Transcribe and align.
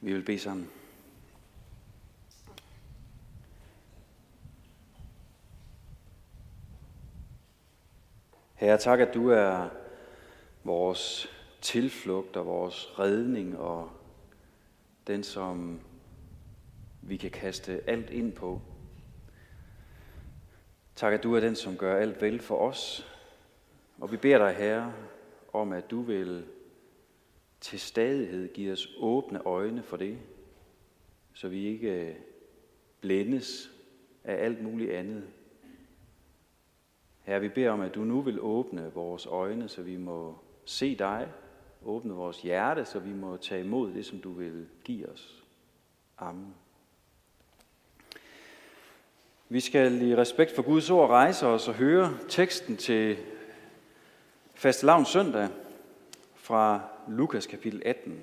Vi 0.00 0.12
vil 0.12 0.24
bede 0.24 0.38
sammen. 0.38 0.70
Herre, 8.54 8.78
tak, 8.78 9.00
at 9.00 9.14
du 9.14 9.28
er 9.28 9.68
vores 10.64 11.28
tilflugt 11.60 12.36
og 12.36 12.46
vores 12.46 12.98
redning 12.98 13.58
og 13.58 13.90
den, 15.06 15.22
som 15.22 15.80
vi 17.02 17.16
kan 17.16 17.30
kaste 17.30 17.82
alt 17.86 18.10
ind 18.10 18.32
på. 18.32 18.60
Tak, 20.94 21.12
at 21.12 21.22
du 21.22 21.34
er 21.34 21.40
den, 21.40 21.56
som 21.56 21.76
gør 21.76 21.96
alt 21.96 22.22
vel 22.22 22.40
for 22.40 22.56
os. 22.56 23.06
Og 23.98 24.12
vi 24.12 24.16
beder 24.16 24.38
dig, 24.38 24.54
Herre, 24.54 24.92
om 25.52 25.72
at 25.72 25.90
du 25.90 26.02
vil 26.02 26.44
til 27.60 27.80
stadighed 27.80 28.52
giver 28.52 28.72
os 28.72 28.88
åbne 28.98 29.46
øjne 29.46 29.82
for 29.82 29.96
det, 29.96 30.18
så 31.34 31.48
vi 31.48 31.66
ikke 31.66 32.08
øh, 32.08 32.14
blændes 33.00 33.70
af 34.24 34.44
alt 34.44 34.62
muligt 34.62 34.90
andet. 34.90 35.24
Herre, 37.22 37.40
vi 37.40 37.48
beder 37.48 37.70
om, 37.70 37.80
at 37.80 37.94
du 37.94 38.04
nu 38.04 38.20
vil 38.20 38.40
åbne 38.40 38.92
vores 38.94 39.26
øjne, 39.26 39.68
så 39.68 39.82
vi 39.82 39.96
må 39.96 40.38
se 40.64 40.94
dig, 40.96 41.28
åbne 41.84 42.14
vores 42.14 42.42
hjerte, 42.42 42.84
så 42.84 42.98
vi 42.98 43.12
må 43.12 43.36
tage 43.36 43.64
imod 43.64 43.92
det, 43.92 44.06
som 44.06 44.18
du 44.18 44.32
vil 44.32 44.66
give 44.84 45.08
os. 45.08 45.44
Amen. 46.18 46.54
Vi 49.48 49.60
skal 49.60 50.02
i 50.02 50.16
respekt 50.16 50.54
for 50.54 50.62
Guds 50.62 50.90
ord 50.90 51.10
rejse 51.10 51.46
os 51.46 51.68
og 51.68 51.74
høre 51.74 52.18
teksten 52.28 52.76
til 52.76 53.16
fastelavns 54.54 55.08
søndag 55.08 55.48
fra 56.50 56.80
Lukas 57.08 57.46
kapitel 57.46 57.82
18. 57.84 58.20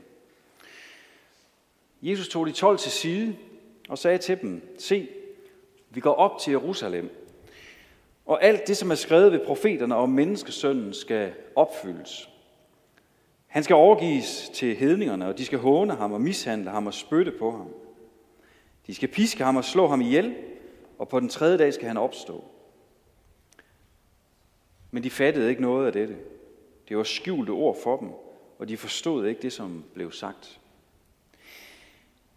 Jesus 2.01 2.27
tog 2.27 2.47
de 2.47 2.51
12 2.51 2.77
til 2.77 2.91
side 2.91 3.35
og 3.89 3.97
sagde 3.97 4.17
til 4.17 4.41
dem, 4.41 4.75
se, 4.79 5.07
vi 5.89 5.99
går 5.99 6.13
op 6.13 6.39
til 6.39 6.51
Jerusalem, 6.51 7.09
og 8.25 8.43
alt 8.43 8.67
det, 8.67 8.77
som 8.77 8.91
er 8.91 8.95
skrevet 8.95 9.31
ved 9.31 9.45
profeterne 9.45 9.95
om 9.95 10.09
menneskesønnen, 10.09 10.93
skal 10.93 11.33
opfyldes. 11.55 12.29
Han 13.47 13.63
skal 13.63 13.75
overgives 13.75 14.51
til 14.53 14.75
hedningerne, 14.75 15.27
og 15.27 15.37
de 15.37 15.45
skal 15.45 15.59
håne 15.59 15.95
ham 15.95 16.13
og 16.13 16.21
mishandle 16.21 16.69
ham 16.69 16.87
og 16.87 16.93
spytte 16.93 17.31
på 17.31 17.51
ham. 17.51 17.73
De 18.87 18.95
skal 18.95 19.09
piske 19.09 19.43
ham 19.43 19.55
og 19.55 19.65
slå 19.65 19.87
ham 19.87 20.01
ihjel, 20.01 20.35
og 20.97 21.09
på 21.09 21.19
den 21.19 21.29
tredje 21.29 21.57
dag 21.57 21.73
skal 21.73 21.87
han 21.87 21.97
opstå. 21.97 22.43
Men 24.91 25.03
de 25.03 25.09
fattede 25.09 25.49
ikke 25.49 25.61
noget 25.61 25.87
af 25.87 25.93
dette. 25.93 26.15
Det 26.89 26.97
var 26.97 27.03
skjulte 27.03 27.49
ord 27.49 27.77
for 27.83 27.97
dem, 27.97 28.09
og 28.59 28.67
de 28.67 28.77
forstod 28.77 29.25
ikke 29.25 29.41
det, 29.41 29.53
som 29.53 29.83
blev 29.93 30.11
sagt. 30.11 30.59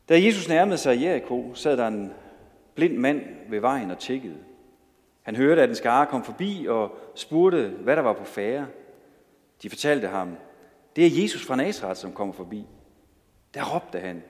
Da 0.08 0.24
Jesus 0.24 0.48
nærmede 0.48 0.78
sig 0.78 1.02
Jericho, 1.02 1.54
sad 1.54 1.76
der 1.76 1.86
en 1.86 2.12
blind 2.74 2.96
mand 2.96 3.22
ved 3.48 3.60
vejen 3.60 3.90
og 3.90 3.98
tjekkede. 3.98 4.36
Han 5.22 5.36
hørte, 5.36 5.62
at 5.62 5.68
en 5.68 5.74
skare 5.74 6.06
kom 6.06 6.24
forbi 6.24 6.66
og 6.68 6.98
spurgte, 7.14 7.68
hvad 7.68 7.96
der 7.96 8.02
var 8.02 8.12
på 8.12 8.24
færre. 8.24 8.66
De 9.62 9.70
fortalte 9.70 10.06
ham, 10.06 10.36
det 10.96 11.06
er 11.06 11.22
Jesus 11.22 11.46
fra 11.46 11.56
Nazareth, 11.56 12.00
som 12.00 12.12
kommer 12.12 12.34
forbi. 12.34 12.66
Der 13.54 13.74
råbte 13.74 13.98
han, 13.98 14.22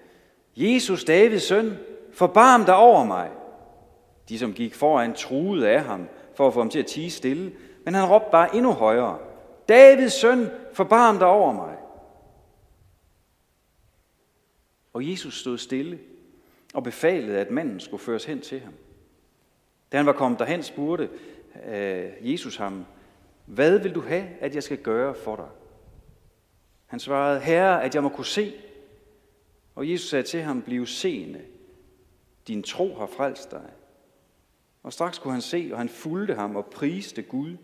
Jesus, 0.57 1.05
Davids 1.05 1.43
søn, 1.43 1.79
forbarm 2.13 2.65
dig 2.65 2.77
over 2.77 3.05
mig. 3.05 3.31
De, 4.29 4.39
som 4.39 4.53
gik 4.53 4.75
foran, 4.75 5.15
truede 5.15 5.71
af 5.71 5.83
ham 5.83 6.09
for 6.35 6.47
at 6.47 6.55
få 6.55 6.61
ham 6.61 6.71
til 6.71 6.79
at 6.79 6.87
tige 6.87 7.11
stille, 7.11 7.53
men 7.85 7.95
han 7.95 8.11
råbte 8.11 8.29
bare 8.33 8.57
endnu 8.57 8.73
højere, 8.73 9.19
Davids 9.71 10.13
søn, 10.13 10.51
forbarm 10.73 11.19
dig 11.19 11.27
over 11.27 11.53
mig. 11.53 11.77
Og 14.93 15.11
Jesus 15.11 15.41
stod 15.41 15.59
stille 15.59 15.99
og 16.75 16.85
befalede, 16.85 17.39
at 17.39 17.51
manden 17.51 17.81
skulle 17.81 18.03
føres 18.03 18.25
hen 18.25 18.41
til 18.41 18.61
ham. 18.61 18.75
Da 19.93 19.97
han 19.97 20.07
var 20.07 20.13
kommet 20.13 20.39
derhen, 20.41 20.63
spurgte 20.63 21.09
øh, 21.67 22.11
Jesus 22.21 22.57
ham, 22.57 22.87
hvad 23.47 23.79
vil 23.79 23.95
du 23.95 24.01
have, 24.01 24.29
at 24.41 24.55
jeg 24.55 24.63
skal 24.63 24.79
gøre 24.79 25.15
for 25.15 25.37
dig? 25.37 25.49
Han 26.87 27.01
svarede, 27.01 27.41
Herre, 27.41 27.83
at 27.85 27.95
jeg 27.95 28.03
må 28.03 28.09
kunne 28.09 28.27
se. 28.27 28.55
Og 29.75 29.91
Jesus 29.91 30.09
sagde 30.11 30.23
til 30.23 30.43
ham, 30.43 30.63
bliv 30.63 30.87
seende. 30.87 31.41
Din 32.49 32.63
tro 32.63 32.95
har 32.95 33.07
frelst 33.07 33.51
dig. 33.51 33.71
Og 34.83 34.93
straks 34.93 35.19
kunne 35.19 35.33
han 35.33 35.43
se, 35.43 35.69
og 35.73 35.79
han 35.79 35.89
fulgte 35.89 36.35
ham 36.35 36.57
og 36.57 36.67
priste 36.67 37.23
Gud. 37.23 37.57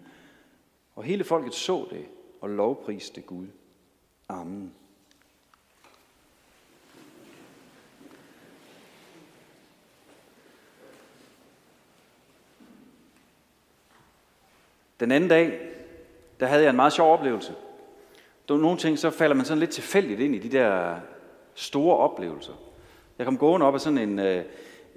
Og 0.97 1.05
hele 1.05 1.25
folket 1.25 1.55
så 1.55 1.87
det 1.91 2.07
og 2.41 2.51
lovpriste 2.51 3.21
Gud. 3.21 3.47
Amen. 4.29 4.75
Den 15.01 15.13
anden 15.13 15.31
dag, 15.31 15.61
der 16.41 16.47
havde 16.47 16.63
jeg 16.63 16.71
en 16.71 16.77
meget 16.77 16.93
sjov 16.93 17.13
oplevelse. 17.13 17.55
Der 18.49 18.55
var 18.55 18.61
nogle 18.61 18.79
ting, 18.79 18.99
så 18.99 19.11
falder 19.11 19.37
man 19.37 19.45
sådan 19.45 19.59
lidt 19.59 19.71
tilfældigt 19.71 20.21
ind 20.21 20.35
i 20.35 20.39
de 20.39 20.49
der 20.49 20.97
store 21.55 21.97
oplevelser. 21.97 22.53
Jeg 23.19 23.27
kom 23.27 23.39
gående 23.39 23.67
op 23.67 23.75
ad 23.75 23.79
sådan 23.79 23.99
en, 23.99 24.19
øh, 24.19 24.45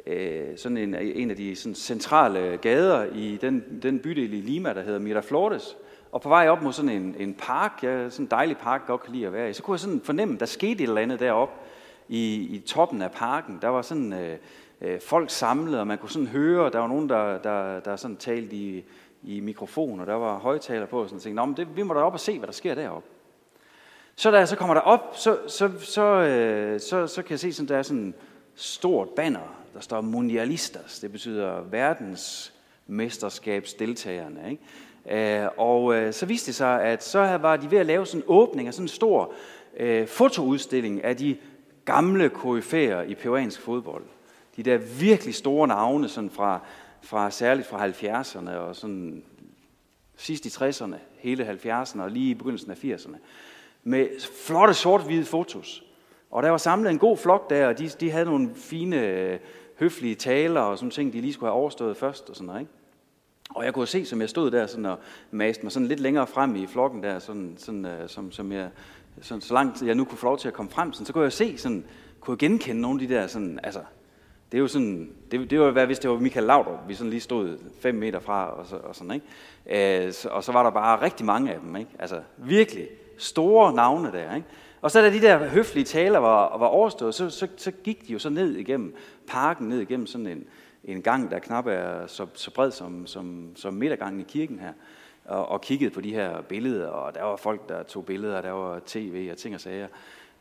øh 0.06 0.58
sådan 0.58 0.78
en, 0.78 0.96
en 0.96 1.30
af 1.30 1.36
de 1.38 1.56
sådan 1.56 1.76
centrale 1.76 2.58
gader 2.62 3.06
i 3.06 3.38
den, 3.42 3.80
den 3.82 4.00
bydel 4.00 4.34
i 4.34 4.42
Lima, 4.42 4.74
der 4.74 4.82
hedder 4.82 5.00
Miraflores. 5.00 5.78
Og 6.12 6.22
på 6.22 6.30
vej 6.30 6.50
op 6.50 6.62
mod 6.62 6.74
sådan 6.74 6.92
en, 6.92 7.16
en 7.20 7.34
park, 7.34 7.80
ja, 7.84 8.10
sådan 8.10 8.26
en 8.26 8.32
dejlig 8.32 8.58
park, 8.58 8.82
jeg 8.82 8.88
godt 8.88 9.04
kan 9.04 9.14
lide 9.14 9.28
at 9.28 9.34
være 9.34 9.50
i, 9.50 9.54
så 9.54 9.64
kunne 9.64 9.74
jeg 9.74 9.80
sådan 9.80 10.02
fornemme, 10.04 10.38
der 10.38 10.46
skete 10.46 10.84
et 10.84 10.88
eller 10.88 11.02
andet 11.02 11.20
deroppe 11.20 11.54
i, 12.08 12.36
i 12.36 12.60
toppen 12.60 13.02
af 13.02 13.12
parken. 13.12 13.60
Der 13.62 13.68
var 13.68 13.82
sådan 13.82 14.14
øh, 14.14 14.38
øh, 14.82 15.02
folk 15.02 15.30
samlet, 15.30 15.80
og 15.80 15.88
man 15.88 15.98
kunne 15.98 16.10
sådan 16.10 16.28
høre, 16.28 16.70
der 16.70 16.80
var 16.80 16.88
nogen, 16.88 17.10
der, 17.10 17.38
der, 17.38 17.80
der 17.80 17.96
sådan 17.96 18.18
talte 18.18 18.56
i, 18.56 18.84
i 19.24 19.40
mikrofon, 19.40 20.00
og 20.00 20.08
der 20.08 20.14
var 20.14 20.38
højtaler 20.38 20.86
på, 20.86 21.02
og 21.02 21.10
sådan 21.10 21.20
tænkte, 21.20 21.36
Nå, 21.36 21.46
men 21.46 21.58
det, 21.58 21.76
vi 21.76 21.84
må 21.84 21.94
da 21.94 22.00
op 22.00 22.14
og 22.14 22.20
se, 22.20 22.38
hvad 22.38 22.48
der 22.48 22.54
sker 22.54 22.76
deroppe. 22.76 23.10
Så 24.16 24.32
da 24.32 24.38
jeg 24.38 24.48
så 24.48 24.56
kommer 24.56 24.74
der 24.74 24.82
op, 24.82 25.12
så, 25.14 25.38
så, 25.48 25.72
så, 25.80 26.04
øh, 26.04 26.80
så, 26.80 27.08
så 27.08 27.22
kan 27.22 27.32
jeg 27.32 27.40
se, 27.40 27.54
sådan, 27.54 27.70
der 27.70 27.78
er 27.78 27.82
sådan 27.82 28.14
stort 28.56 29.10
banner, 29.10 29.56
der 29.74 29.80
står 29.80 30.02
Mundialistas. 30.02 31.00
Det 31.00 31.12
betyder 31.12 31.62
verdensmesterskabsdeltagerne. 31.62 34.50
Ikke? 34.50 34.64
Øh, 35.12 35.48
og 35.58 35.96
øh, 35.96 36.14
så 36.14 36.26
viste 36.26 36.48
det 36.48 36.56
sig, 36.56 36.84
at 36.84 37.04
så 37.04 37.20
var 37.20 37.58
de 37.58 37.72
ved 37.72 37.78
at 37.78 37.86
lave 37.86 38.06
sådan 38.06 38.22
en 38.22 38.26
åbning 38.28 38.68
af 38.68 38.74
sådan 38.74 38.84
en 38.84 38.88
stor 38.88 39.34
øh, 39.78 40.08
fotoudstilling 40.08 41.04
af 41.04 41.18
de 41.18 41.38
gamle 41.86 42.30
koryfæer 42.30 43.02
i 43.02 43.16
peruansk 43.16 43.62
fodbold. 43.62 44.04
De 44.56 44.64
der 44.64 44.78
virkelig 44.78 45.36
store 45.36 45.68
navne, 45.68 46.10
sådan 46.10 46.30
fra, 46.30 46.60
fra 47.02 47.32
særligt 47.32 47.68
fra 47.68 47.88
70'erne 47.88 48.52
og 48.52 48.76
sådan 48.76 49.24
sidst 50.18 50.46
i 50.46 50.50
60'erne, 50.50 50.96
hele 51.18 51.60
70'erne 51.66 52.02
og 52.02 52.12
lige 52.12 52.30
i 52.30 52.34
begyndelsen 52.34 52.72
af 52.72 52.84
80'erne. 52.84 53.18
Med 53.84 54.08
flotte 54.46 54.74
sort-hvide 54.74 55.26
fotos. 55.26 55.84
Og 56.32 56.44
der 56.44 56.50
var 56.50 56.58
samlet 56.58 56.90
en 56.90 57.00
god 57.00 57.18
flok 57.18 57.50
der, 57.50 57.68
og 57.68 57.80
de, 57.80 57.88
de 57.88 58.12
havde 58.12 58.26
nogle 58.26 58.50
fine, 58.56 59.08
øh, 59.08 59.40
høflige 59.80 60.16
taler 60.16 60.62
og 60.62 60.78
sådan 60.78 60.92
ting, 60.92 61.14
de 61.14 61.22
lige 61.22 61.34
skulle 61.34 61.50
have 61.50 61.60
overstået 61.60 61.98
først 61.98 62.30
og 62.30 62.36
sådan 62.36 62.46
noget. 62.48 62.60
Ikke? 62.60 62.72
Og 63.56 63.66
jeg 63.66 63.74
kunne 63.74 63.88
se, 63.88 64.06
som 64.06 64.22
jeg 64.22 64.30
stod 64.30 64.52
der 64.52 64.68
sådan 64.68 64.86
og 64.86 65.00
maste 65.32 65.64
mig 65.64 65.72
sådan 65.72 65.88
lidt 65.88 66.00
længere 66.00 66.28
frem 66.28 66.56
i 66.56 66.68
flokken 66.68 67.04
der, 67.04 67.20
sådan, 67.20 67.56
sådan, 67.58 67.86
uh, 67.86 67.92
som, 68.08 68.32
som 68.32 68.52
jeg, 68.52 68.70
sådan, 69.22 69.42
så 69.42 69.54
langt 69.54 69.82
jeg 69.82 69.96
nu 69.96 70.06
kunne 70.06 70.18
få 70.18 70.26
lov 70.26 70.38
til 70.38 70.48
at 70.48 70.54
komme 70.54 70.72
frem, 70.72 70.94
sådan, 70.94 71.06
så 71.06 71.14
kunne 71.14 71.24
jeg 71.24 71.34
se, 71.34 71.58
sådan, 71.58 71.86
kunne 72.20 72.34
jeg 72.34 72.40
genkende 72.40 72.82
nogle 72.82 73.02
af 73.02 73.08
de 73.08 73.14
der, 73.14 73.28
sådan, 73.28 73.60
altså, 73.64 73.80
det 74.52 74.58
er 74.58 74.62
jo 74.62 74.68
sådan, 74.68 75.12
det, 75.32 75.50
det 75.50 75.60
var 75.60 75.72
hvad 75.72 75.86
hvis 75.86 76.00
det 76.00 76.10
var 76.10 76.20
Michael 76.20 76.46
Laudrup, 76.46 76.80
vi 76.88 76.94
sådan 76.94 77.10
lige 77.10 77.22
stod 77.22 77.58
fem 77.82 77.96
meter 77.96 78.20
fra, 78.20 78.60
og, 78.60 78.68
så, 78.68 78.76
og 78.76 78.96
sådan, 78.96 79.12
ikke? 79.14 80.08
Uh, 80.08 80.14
så, 80.14 80.30
og 80.30 80.44
så 80.44 80.52
var 80.52 80.64
der 80.64 80.70
bare 80.70 81.02
rigtig 81.02 81.26
mange 81.26 81.54
af 81.54 81.60
dem, 81.60 81.76
ikke? 81.76 81.92
Altså, 82.00 82.22
virkelig 82.38 82.88
store 83.18 83.74
navne 83.74 84.12
der, 84.12 84.36
ikke? 84.36 84.48
Og 84.82 84.92
så 84.92 85.02
da 85.02 85.10
de 85.10 85.22
der 85.22 85.38
høflige 85.38 85.86
taler 85.86 86.20
var, 86.20 86.58
var 86.58 86.68
overstået, 86.68 87.16
så, 87.16 87.30
så, 87.30 87.48
så 87.58 87.72
gik 87.72 88.08
de 88.08 88.14
jo 88.14 88.20
så 88.20 88.30
ned 88.30 88.56
igennem 88.56 88.96
parken, 89.28 89.70
ned 89.70 89.80
igennem 89.80 90.08
sådan 90.08 90.28
en, 90.28 90.44
en 90.84 91.02
gang, 91.02 91.32
der 91.32 91.40
knap 91.40 91.68
er 91.68 92.08
så, 92.08 92.26
så 92.34 92.52
bred 92.52 92.72
som, 92.72 93.08
som, 93.08 93.52
som 93.56 93.74
midtergangen 93.74 94.20
i 94.22 94.26
kirken 94.28 94.60
her, 94.60 94.74
og, 95.26 95.50
og 95.50 95.62
kiggede 95.62 95.92
på 95.92 96.02
de 96.02 96.14
her 96.14 96.42
billeder, 96.42 96.88
og 96.88 97.16
der 97.16 97.24
var 97.24 97.36
folk, 97.36 97.70
der 97.70 97.84
tog 97.84 98.06
billeder, 98.06 98.38
og 98.38 98.44
der 98.44 98.52
var 98.52 98.82
tv 98.86 99.30
og 99.32 99.38
ting 99.38 99.56
og 99.56 99.62
sager. 99.62 99.88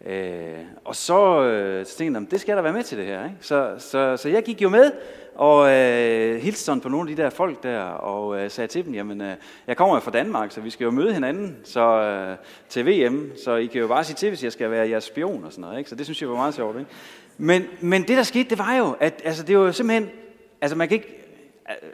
Øh, 0.07 0.59
og 0.85 0.97
så, 0.97 1.43
øh, 1.43 1.87
så 1.87 1.97
tænkte 1.97 2.21
jeg, 2.21 2.31
det 2.31 2.41
skal 2.41 2.57
der 2.57 2.63
være 2.63 2.73
med 2.73 2.83
til 2.83 2.99
det 2.99 3.07
her. 3.07 3.25
Ikke? 3.25 3.37
Så, 3.41 3.75
så, 3.79 4.17
så 4.17 4.29
jeg 4.29 4.43
gik 4.43 4.63
jo 4.63 4.69
med, 4.69 4.93
og 5.35 5.71
øh, 5.71 6.41
hilste 6.41 6.65
sådan 6.65 6.81
på 6.81 6.89
nogle 6.89 7.11
af 7.11 7.17
de 7.17 7.23
der 7.23 7.31
folk 7.31 7.63
der, 7.63 7.83
og 7.83 8.41
øh, 8.41 8.51
sagde 8.51 8.69
til 8.69 8.85
dem, 8.85 8.95
jamen, 8.95 9.21
øh, 9.21 9.35
jeg 9.67 9.77
kommer 9.77 9.95
jo 9.97 10.01
fra 10.01 10.11
Danmark, 10.11 10.53
så 10.53 10.61
vi 10.61 10.71
skal 10.71 10.85
jo 10.85 10.91
møde 10.91 11.15
hinanden 11.15 11.57
så, 11.65 11.81
øh, 11.81 12.37
til 12.69 12.87
VM, 12.87 13.33
så 13.45 13.55
I 13.55 13.67
kan 13.67 13.81
jo 13.81 13.87
bare 13.87 14.05
sige 14.05 14.17
til, 14.17 14.29
hvis 14.29 14.45
jeg 14.45 14.53
skal 14.53 14.71
være 14.71 14.89
jeres 14.89 15.05
spion 15.05 15.45
og 15.45 15.53
sådan 15.53 15.63
noget. 15.63 15.79
Ikke? 15.79 15.91
Så 15.91 15.97
det 15.97 16.07
synes 16.07 16.23
jeg 16.23 16.31
var 16.31 16.37
meget 16.37 16.55
sjovt. 16.55 16.79
Ikke? 16.79 16.91
Men, 17.39 17.65
men 17.81 18.03
det, 18.03 18.17
der 18.17 18.23
skete, 18.23 18.51
det 18.51 18.59
var 18.59 18.77
jo, 18.77 18.97
at 19.01 19.23
altså, 19.25 19.43
det 19.43 19.59
var 19.59 19.65
jo 19.65 19.73
simpelthen 19.73 20.11
Altså 20.61 20.77
man 20.77 20.89
kan 20.89 20.95
ikke, 20.95 21.25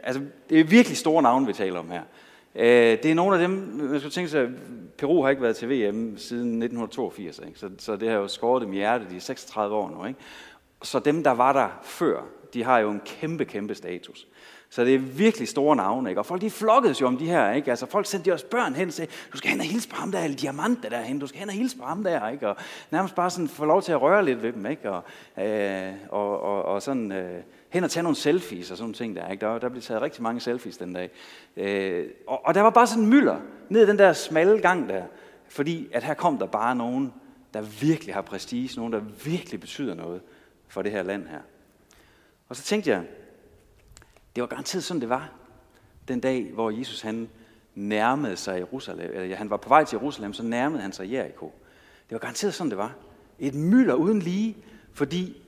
altså 0.03 0.21
det 0.49 0.59
er 0.59 0.63
virkelig 0.63 0.97
store 0.97 1.23
navne, 1.23 1.47
vi 1.47 1.53
taler 1.53 1.79
om 1.79 1.91
her. 1.91 2.01
Øh, 2.55 2.97
det 3.03 3.05
er 3.05 3.15
nogle 3.15 3.35
af 3.35 3.41
dem, 3.41 3.51
man 3.51 3.99
skulle 3.99 4.13
tænke 4.13 4.29
sig, 4.29 4.49
Peru 4.97 5.23
har 5.23 5.29
ikke 5.29 5.41
været 5.41 5.55
til 5.55 5.69
VM 5.69 6.17
siden 6.17 6.63
1982, 6.63 7.39
ikke? 7.47 7.59
Så, 7.59 7.69
så 7.77 7.95
det 7.95 8.09
har 8.09 8.15
jo 8.15 8.27
skåret 8.27 8.61
dem 8.61 8.73
i 8.73 8.75
hjertet, 8.75 9.09
de 9.09 9.15
er 9.15 9.19
36 9.19 9.75
år 9.75 9.89
nu. 9.89 10.05
Ikke? 10.05 10.19
Så 10.83 10.99
dem, 10.99 11.23
der 11.23 11.31
var 11.31 11.53
der 11.53 11.69
før, 11.83 12.23
de 12.53 12.63
har 12.63 12.79
jo 12.79 12.91
en 12.91 13.01
kæmpe, 13.05 13.45
kæmpe 13.45 13.75
status. 13.75 14.27
Så 14.75 14.85
det 14.85 14.95
er 14.95 14.99
virkelig 14.99 15.47
store 15.47 15.75
navne, 15.75 16.09
ikke? 16.09 16.21
Og 16.21 16.25
folk, 16.25 16.41
de 16.41 16.49
flokkedes 16.49 17.01
jo 17.01 17.07
om 17.07 17.17
de 17.17 17.25
her, 17.25 17.51
ikke? 17.51 17.69
Altså, 17.69 17.85
folk 17.85 18.05
sendte 18.05 18.33
også 18.33 18.45
børn 18.45 18.75
hen 18.75 18.87
og 18.87 18.93
sagde, 18.93 19.11
du 19.33 19.37
skal 19.37 19.49
hen 19.49 19.59
og 19.59 19.65
hilse 19.65 19.89
på 19.89 19.95
ham 19.95 20.11
der, 20.11 20.19
eller 20.19 20.75
der 20.81 20.89
derhen, 20.89 21.19
du 21.19 21.27
skal 21.27 21.39
hen 21.39 21.49
og 21.49 21.55
hilse 21.55 21.77
på 21.77 21.83
ham 21.83 22.03
der, 22.03 22.29
ikke? 22.29 22.49
Og 22.49 22.55
nærmest 22.91 23.15
bare 23.15 23.29
sådan 23.29 23.47
få 23.47 23.65
lov 23.65 23.81
til 23.81 23.91
at 23.91 24.01
røre 24.01 24.25
lidt 24.25 24.43
ved 24.43 24.53
dem, 24.53 24.65
ikke? 24.65 24.91
Og, 24.91 25.03
øh, 25.43 25.93
og, 26.09 26.41
og, 26.41 26.63
og 26.63 26.81
sådan 26.81 27.11
øh, 27.11 27.41
hen 27.69 27.83
og 27.83 27.91
tage 27.91 28.03
nogle 28.03 28.15
selfies 28.15 28.71
og 28.71 28.77
sådan 28.77 28.93
ting 28.93 29.15
der, 29.15 29.31
ikke? 29.31 29.45
Der, 29.45 29.59
der 29.59 29.69
blev 29.69 29.81
taget 29.81 30.01
rigtig 30.01 30.23
mange 30.23 30.41
selfies 30.41 30.77
den 30.77 30.93
dag. 30.93 31.09
Øh, 31.57 32.07
og, 32.27 32.45
og 32.45 32.53
der 32.53 32.61
var 32.61 32.69
bare 32.69 32.87
sådan 32.87 33.03
en 33.03 33.09
mylder 33.09 33.37
ned 33.69 33.83
i 33.83 33.89
den 33.89 33.99
der 33.99 34.13
smalle 34.13 34.59
gang 34.61 34.89
der, 34.89 35.03
fordi 35.47 35.87
at 35.93 36.03
her 36.03 36.13
kom 36.13 36.37
der 36.37 36.45
bare 36.45 36.75
nogen, 36.75 37.13
der 37.53 37.61
virkelig 37.61 38.13
har 38.13 38.21
prestige, 38.21 38.77
nogen, 38.77 38.93
der 38.93 39.01
virkelig 39.25 39.59
betyder 39.59 39.93
noget 39.93 40.21
for 40.67 40.81
det 40.81 40.91
her 40.91 41.03
land 41.03 41.27
her. 41.27 41.39
Og 42.49 42.55
så 42.55 42.63
tænkte 42.63 42.89
jeg, 42.89 43.03
det 44.35 44.41
var 44.41 44.47
garanteret 44.47 44.83
sådan, 44.83 45.01
det 45.01 45.09
var 45.09 45.31
den 46.07 46.19
dag, 46.19 46.51
hvor 46.53 46.69
Jesus 46.69 47.01
han 47.01 47.29
nærmede 47.75 48.37
sig 48.37 48.59
Jerusalem, 48.59 49.11
eller 49.13 49.35
han 49.35 49.49
var 49.49 49.57
på 49.57 49.69
vej 49.69 49.83
til 49.83 49.95
Jerusalem, 49.95 50.33
så 50.33 50.43
nærmede 50.43 50.81
han 50.81 50.91
sig 50.91 51.11
Jericho. 51.11 51.51
Det 52.09 52.11
var 52.11 52.17
garanteret 52.17 52.53
sådan, 52.53 52.69
det 52.69 52.77
var. 52.77 52.95
Et 53.39 53.53
mylder 53.53 53.93
uden 53.93 54.19
lige, 54.19 54.57
fordi 54.93 55.41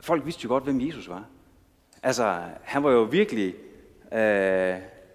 folk 0.00 0.24
vidste 0.24 0.44
jo 0.44 0.48
godt, 0.48 0.64
hvem 0.64 0.80
Jesus 0.80 1.08
var. 1.08 1.24
Altså, 2.02 2.42
han 2.62 2.82
var 2.82 2.90
jo 2.90 3.02
virkelig, 3.02 3.54
øh, 4.12 4.74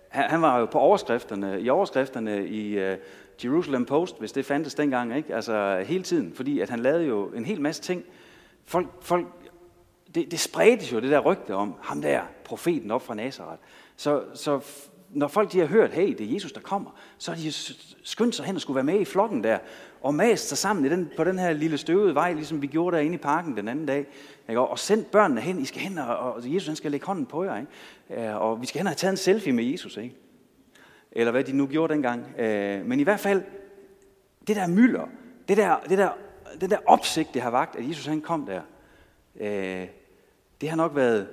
han 0.09 0.41
var 0.41 0.59
jo 0.59 0.65
på 0.65 0.79
overskrifterne, 0.79 1.61
i 1.61 1.69
overskrifterne 1.69 2.47
i 2.47 2.79
øh, 2.79 2.97
Jerusalem 3.44 3.85
Post, 3.85 4.19
hvis 4.19 4.31
det 4.31 4.45
fandtes 4.45 4.75
dengang, 4.75 5.17
ikke? 5.17 5.35
Altså 5.35 5.83
hele 5.88 6.03
tiden, 6.03 6.33
fordi 6.33 6.59
at 6.59 6.69
han 6.69 6.79
lavede 6.79 7.06
jo 7.06 7.27
en 7.27 7.45
hel 7.45 7.61
masse 7.61 7.81
ting. 7.81 8.03
Folk, 8.65 8.88
folk 9.01 9.27
det, 10.15 10.31
det 10.31 10.39
spredte 10.39 10.85
jo 10.95 11.00
det 11.00 11.11
der 11.11 11.19
rygte 11.19 11.56
om 11.56 11.75
ham 11.81 12.01
der, 12.01 12.21
profeten 12.44 12.91
op 12.91 13.01
fra 13.01 13.15
Nazareth. 13.15 13.61
Så, 13.95 14.23
så 14.33 14.59
når 15.09 15.27
folk 15.27 15.51
de 15.51 15.59
har 15.59 15.65
hørt, 15.65 15.91
hey, 15.91 16.15
det 16.17 16.29
er 16.29 16.33
Jesus, 16.33 16.51
der 16.51 16.61
kommer, 16.61 16.91
så 17.17 17.31
har 17.31 17.38
de 17.38 17.51
skyndt 18.03 18.35
sig 18.35 18.45
hen 18.45 18.56
og 18.56 18.61
skulle 18.61 18.75
være 18.75 18.83
med 18.83 19.00
i 19.00 19.06
flokken 19.06 19.44
der, 19.44 19.57
og 20.01 20.13
mast 20.13 20.47
sig 20.47 20.57
sammen 20.57 20.85
i 20.85 20.89
den, 20.89 21.09
på 21.17 21.23
den 21.23 21.39
her 21.39 21.53
lille 21.53 21.77
støvede 21.77 22.15
vej, 22.15 22.33
ligesom 22.33 22.61
vi 22.61 22.67
gjorde 22.67 22.97
derinde 22.97 23.15
i 23.15 23.17
parken 23.17 23.57
den 23.57 23.67
anden 23.67 23.85
dag. 23.85 24.06
Ikke? 24.50 24.61
Og 24.61 24.79
sendt 24.79 25.11
børnene 25.11 25.41
hen, 25.41 25.59
I 25.59 25.65
skal 25.65 25.81
hen, 25.81 25.97
og, 25.97 26.17
og 26.17 26.53
Jesus 26.53 26.67
han 26.67 26.75
skal 26.75 26.91
lægge 26.91 27.06
hånden 27.06 27.25
på 27.25 27.44
jer. 27.44 27.57
Ikke? 27.57 28.27
Øh, 28.27 28.41
og 28.41 28.61
vi 28.61 28.65
skal 28.65 28.79
hen 28.79 28.88
og 28.88 28.91
have 28.91 28.95
taget 28.95 29.11
en 29.11 29.17
selfie 29.17 29.53
med 29.53 29.63
Jesus. 29.63 29.97
Ikke? 29.97 30.15
Eller 31.11 31.31
hvad 31.31 31.44
de 31.44 31.53
nu 31.53 31.67
gjorde 31.67 31.94
dengang. 31.94 32.39
Øh, 32.39 32.85
men 32.85 33.00
i 33.00 33.03
hvert 33.03 33.19
fald, 33.19 33.44
det 34.47 34.56
der 34.56 34.67
mylder, 34.67 35.06
det 35.47 35.57
der, 35.57 35.79
det 35.89 35.97
der, 35.97 36.09
det 36.61 36.69
der 36.69 36.77
opsigt, 36.85 37.33
det 37.33 37.41
har 37.41 37.51
vagt, 37.51 37.75
at 37.75 37.89
Jesus 37.89 38.06
han 38.06 38.21
kom 38.21 38.45
der, 38.45 38.61
øh, 39.39 39.88
det 40.61 40.69
har 40.69 40.75
nok 40.75 40.95
været 40.95 41.27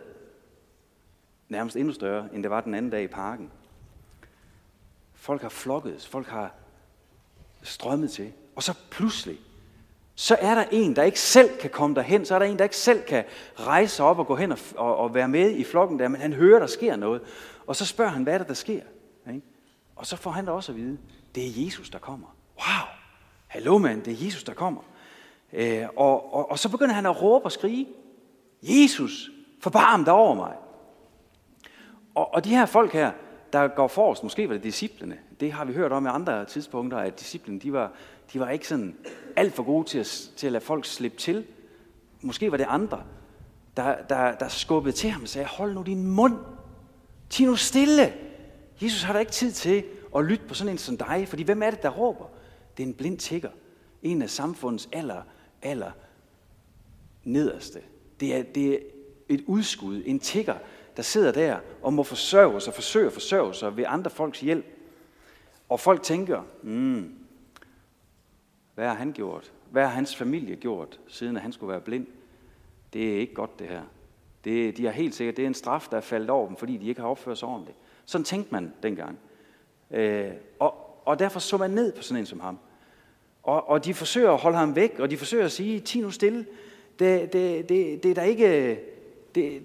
nærmest 1.49 1.77
endnu 1.77 1.93
større, 1.93 2.29
end 2.33 2.43
det 2.43 2.51
var 2.51 2.61
den 2.61 2.75
anden 2.75 2.91
dag 2.91 3.03
i 3.03 3.07
parken. 3.07 3.51
Folk 5.15 5.43
har 5.43 5.49
flokket, 5.49 6.07
folk 6.11 6.27
har 6.27 6.55
strømmet 7.63 8.11
til. 8.11 8.33
Og 8.57 8.63
så 8.63 8.75
pludselig, 8.91 9.39
så 10.15 10.37
er 10.41 10.55
der 10.55 10.65
en, 10.71 10.97
der 10.97 11.03
ikke 11.03 11.21
selv 11.21 11.59
kan 11.59 11.71
komme 11.71 11.97
derhen, 11.97 12.25
så 12.25 12.35
er 12.35 12.39
der 12.39 12.47
en, 12.47 12.59
der 12.59 12.65
ikke 12.65 12.77
selv 12.77 13.03
kan 13.03 13.25
rejse 13.55 14.03
op 14.03 14.19
og 14.19 14.27
gå 14.27 14.37
hen 14.37 14.53
og, 14.53 14.59
og, 14.77 14.97
og 14.97 15.15
være 15.15 15.29
med 15.29 15.51
i 15.51 15.65
flokken 15.65 15.99
der, 15.99 16.09
men 16.09 16.21
han 16.21 16.33
hører, 16.33 16.59
der 16.59 16.67
sker 16.67 16.97
noget. 16.97 17.23
Og 17.67 17.77
så 17.77 17.87
spørger 17.87 18.11
han, 18.11 18.23
hvad 18.23 18.35
er 18.35 18.39
det, 18.39 18.49
der 18.49 18.55
sker? 18.55 18.83
Ikke? 19.29 19.43
Og 19.97 20.07
så 20.07 20.17
får 20.17 20.31
han 20.31 20.47
da 20.47 20.51
også 20.51 20.73
at 20.73 20.79
vide, 20.79 20.99
det 21.35 21.47
er 21.47 21.65
Jesus, 21.65 21.91
der 21.91 21.99
kommer. 21.99 22.37
Wow, 22.57 22.89
hallo 23.47 23.79
mand, 23.79 24.03
det 24.03 24.13
er 24.13 24.25
Jesus, 24.25 24.45
der 24.45 24.55
kommer. 24.55 24.83
Øh, 25.53 25.87
og, 25.97 26.35
og, 26.35 26.51
og 26.51 26.59
så 26.59 26.69
begynder 26.69 26.95
han 26.95 27.07
at 27.07 27.23
råbe 27.23 27.45
og 27.45 27.53
skrige. 27.53 27.87
Jesus, 28.63 29.31
forbarm 29.61 30.05
dig 30.05 30.15
over 30.15 30.35
mig. 30.35 30.57
Og, 32.15 32.35
og 32.35 32.45
de 32.45 32.51
her 32.51 32.67
folk 32.67 32.93
her, 32.93 33.13
der 33.53 33.69
går 33.69 33.89
forrest, 33.89 34.23
måske 34.23 34.49
var 34.49 34.55
det 34.55 34.63
disciplene, 34.63 35.19
det 35.41 35.53
har 35.53 35.65
vi 35.65 35.73
hørt 35.73 35.93
om 35.93 36.07
i 36.07 36.09
andre 36.09 36.45
tidspunkter, 36.45 36.99
at 36.99 37.19
disciplene, 37.19 37.61
de 37.61 37.73
var, 37.73 37.93
de 38.33 38.41
var 38.41 38.51
ikke 38.51 38.69
sådan 38.69 38.97
alt 39.37 39.55
for 39.55 39.63
gode 39.63 39.89
til 39.89 39.99
at, 39.99 40.31
til 40.37 40.47
at 40.47 40.53
lade 40.53 40.65
folk 40.65 40.85
slippe 40.85 41.19
til. 41.19 41.45
Måske 42.21 42.51
var 42.51 42.57
det 42.57 42.67
andre, 42.69 43.03
der, 43.77 43.97
der, 44.09 44.33
der 44.33 44.49
skubbede 44.49 44.97
til 44.97 45.11
ham 45.11 45.23
og 45.23 45.29
sagde, 45.29 45.49
hold 45.49 45.75
nu 45.75 45.83
din 45.83 46.07
mund, 46.07 46.39
ti 47.31 47.45
nu 47.45 47.57
stille. 47.57 48.15
Jesus 48.83 49.03
har 49.03 49.13
da 49.13 49.19
ikke 49.19 49.33
tid 49.33 49.53
til 49.53 49.85
at 50.17 50.25
lytte 50.25 50.45
på 50.49 50.55
sådan 50.55 50.73
en 50.73 50.79
som 50.79 50.97
dig, 50.97 51.27
fordi 51.29 51.43
hvem 51.43 51.63
er 51.63 51.71
det, 51.71 51.83
der 51.83 51.91
råber? 51.91 52.27
Det 52.77 52.83
er 52.83 52.87
en 52.87 52.95
blind 52.95 53.19
tigger. 53.19 53.51
En 54.03 54.23
af 54.23 54.31
samfundets 54.31 54.89
aller, 54.93 55.23
aller 55.63 55.91
nederste. 57.25 57.81
Det 58.21 58.35
er, 58.37 58.43
det 58.43 58.75
er 58.75 58.79
et 59.29 59.45
udskud, 59.47 60.03
en 60.07 60.19
tigger, 60.19 60.59
der 60.97 61.03
sidder 61.03 61.33
der 61.33 61.59
og 61.83 61.93
må 61.93 62.03
forsørge 62.03 62.61
sig, 62.61 62.75
forsøge 62.75 63.07
at 63.07 63.13
forsørge 63.13 63.55
sig 63.55 63.77
ved 63.77 63.85
andre 63.87 64.11
folks 64.11 64.41
hjælp. 64.41 64.67
Og 65.69 65.81
folk 65.81 66.03
tænker, 66.03 66.43
mm, 66.63 67.15
hvad 68.75 68.89
har 68.89 68.95
han 68.95 69.13
gjort? 69.13 69.53
Hvad 69.71 69.83
har 69.83 69.91
hans 69.91 70.17
familie 70.17 70.57
gjort, 70.57 71.01
siden 71.09 71.37
at 71.37 71.43
han 71.43 71.53
skulle 71.53 71.71
være 71.71 71.81
blind? 71.81 72.07
Det 72.93 73.15
er 73.15 73.19
ikke 73.19 73.35
godt 73.35 73.59
det 73.59 73.69
her. 73.69 73.83
Det, 74.45 74.77
de 74.77 74.85
har 74.85 74.93
helt 74.93 75.15
sikkert, 75.15 75.37
det 75.37 75.43
er 75.43 75.47
en 75.47 75.55
straf, 75.55 75.89
der 75.91 75.97
er 75.97 76.01
faldet 76.01 76.31
over 76.31 76.47
dem, 76.47 76.57
fordi 76.57 76.77
de 76.77 76.87
ikke 76.87 77.01
har 77.01 77.09
opført 77.09 77.39
sig 77.39 77.49
ordentligt. 77.49 77.79
Sådan 78.05 78.25
tænkte 78.25 78.53
man 78.53 78.73
dengang. 78.83 79.19
Øh, 79.91 80.31
og, 80.59 81.01
og 81.05 81.19
derfor 81.19 81.41
så 81.41 81.57
man 81.57 81.71
ned 81.71 81.93
på 81.93 82.03
sådan 82.03 82.21
en 82.21 82.27
som 82.27 82.41
ham. 82.41 82.59
Og, 83.43 83.69
og 83.69 83.85
de 83.85 83.95
forsøger 83.95 84.33
at 84.33 84.39
holde 84.39 84.57
ham 84.57 84.77
væk, 84.77 84.99
og 84.99 85.11
de 85.11 85.17
forsøger 85.17 85.45
at 85.45 85.53
sige, 85.53 85.81
ti 85.81 86.01
nu 86.01 86.11
stille, 86.11 86.47
det, 86.99 87.33
det, 87.33 87.69
det, 87.69 88.03
det 88.03 88.11
er 88.11 88.15
da 88.15 88.23
ikke, 88.23 88.81
det, 89.35 89.63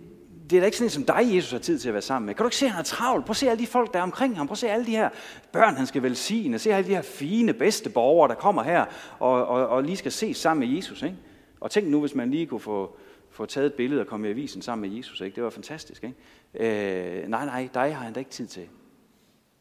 det 0.49 0.57
er 0.57 0.61
da 0.61 0.65
ikke 0.65 0.77
sådan 0.77 0.85
en 0.85 0.91
som 0.91 1.03
dig, 1.03 1.35
Jesus 1.35 1.51
har 1.51 1.59
tid 1.59 1.79
til 1.79 1.89
at 1.89 1.93
være 1.93 2.01
sammen 2.01 2.25
med. 2.25 2.35
Kan 2.35 2.43
du 2.43 2.47
ikke 2.47 2.57
se, 2.57 2.65
at 2.65 2.71
han 2.71 2.79
er 2.79 2.83
travlt? 2.83 3.25
Prøv 3.25 3.31
at 3.31 3.37
se 3.37 3.49
alle 3.49 3.61
de 3.61 3.67
folk, 3.67 3.93
der 3.93 3.99
er 3.99 4.03
omkring 4.03 4.37
ham. 4.37 4.47
Prøv 4.47 4.53
at 4.53 4.57
se 4.57 4.69
alle 4.69 4.85
de 4.85 4.91
her 4.91 5.09
børn, 5.51 5.75
han 5.75 5.85
skal 5.85 6.03
velsigne. 6.03 6.59
Se 6.59 6.73
alle 6.73 6.87
de 6.87 6.95
her 6.95 7.01
fine, 7.01 7.53
bedste 7.53 7.89
borgere, 7.89 8.29
der 8.29 8.35
kommer 8.35 8.63
her 8.63 8.85
og, 9.19 9.47
og, 9.47 9.67
og 9.67 9.83
lige 9.83 9.97
skal 9.97 10.11
ses 10.11 10.37
sammen 10.37 10.69
med 10.69 10.75
Jesus. 10.75 11.03
Ikke? 11.03 11.15
Og 11.59 11.71
tænk 11.71 11.87
nu, 11.87 11.99
hvis 11.99 12.15
man 12.15 12.31
lige 12.31 12.45
kunne 12.45 12.59
få, 12.59 12.97
få 13.29 13.45
taget 13.45 13.65
et 13.65 13.73
billede 13.73 14.01
og 14.01 14.07
komme 14.07 14.27
i 14.27 14.31
avisen 14.31 14.61
sammen 14.61 14.89
med 14.89 14.97
Jesus. 14.97 15.21
Ikke? 15.21 15.35
Det 15.35 15.43
var 15.43 15.49
fantastisk. 15.49 16.03
Ikke? 16.03 17.21
Øh, 17.23 17.29
nej, 17.29 17.45
nej, 17.45 17.69
dig 17.73 17.95
har 17.95 18.03
han 18.03 18.13
da 18.13 18.19
ikke 18.19 18.31
tid 18.31 18.47
til. 18.47 18.67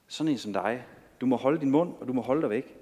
Sådan 0.09 0.33
en 0.33 0.39
som 0.39 0.53
dig. 0.53 0.85
Du 1.21 1.27
må 1.27 1.37
holde 1.37 1.61
din 1.61 1.71
mund, 1.71 1.93
og 2.01 2.09
du 2.09 2.13
må 2.13 2.23
holde 2.23 2.43
dig 2.43 2.51
væk. 2.51 2.80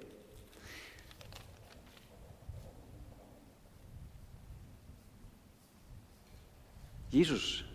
Jesus, 7.13 7.65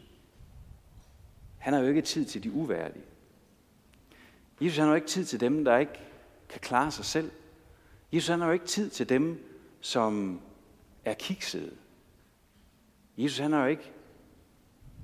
han 1.58 1.72
har 1.72 1.80
jo 1.80 1.86
ikke 1.86 2.02
tid 2.02 2.24
til 2.24 2.42
de 2.42 2.52
uværdige. 2.52 3.04
Jesus 4.60 4.76
han 4.76 4.84
har 4.84 4.90
jo 4.90 4.96
ikke 4.96 5.08
tid 5.08 5.24
til 5.24 5.40
dem, 5.40 5.64
der 5.64 5.78
ikke 5.78 6.00
kan 6.48 6.60
klare 6.60 6.90
sig 6.90 7.04
selv. 7.04 7.30
Jesus 8.12 8.28
han 8.28 8.40
har 8.40 8.46
jo 8.46 8.52
ikke 8.52 8.66
tid 8.66 8.90
til 8.90 9.08
dem, 9.08 9.50
som 9.80 10.40
er 11.04 11.14
kiksede. 11.14 11.70
Jesus 13.18 13.38
han 13.38 13.52
har 13.52 13.60
jo 13.60 13.66
ikke 13.66 13.92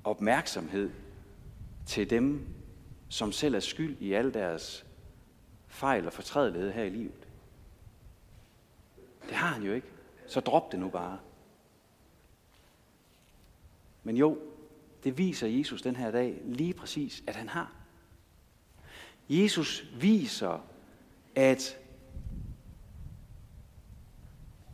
opmærksomhed 0.03 0.91
til 1.85 2.09
dem, 2.09 2.47
som 3.09 3.31
selv 3.31 3.55
er 3.55 3.59
skyld 3.59 3.97
i 3.99 4.13
alle 4.13 4.33
deres 4.33 4.85
fejl 5.67 6.07
og 6.07 6.13
fortrædelighed 6.13 6.71
her 6.71 6.83
i 6.83 6.89
livet. 6.89 7.27
Det 9.27 9.35
har 9.35 9.47
han 9.47 9.63
jo 9.63 9.73
ikke. 9.73 9.87
Så 10.27 10.39
drop 10.39 10.71
det 10.71 10.79
nu 10.79 10.89
bare. 10.89 11.19
Men 14.03 14.17
jo, 14.17 14.37
det 15.03 15.17
viser 15.17 15.47
Jesus 15.47 15.81
den 15.81 15.95
her 15.95 16.11
dag 16.11 16.41
lige 16.45 16.73
præcis, 16.73 17.23
at 17.27 17.35
han 17.35 17.49
har. 17.49 17.71
Jesus 19.29 19.85
viser, 19.99 20.65
at 21.35 21.77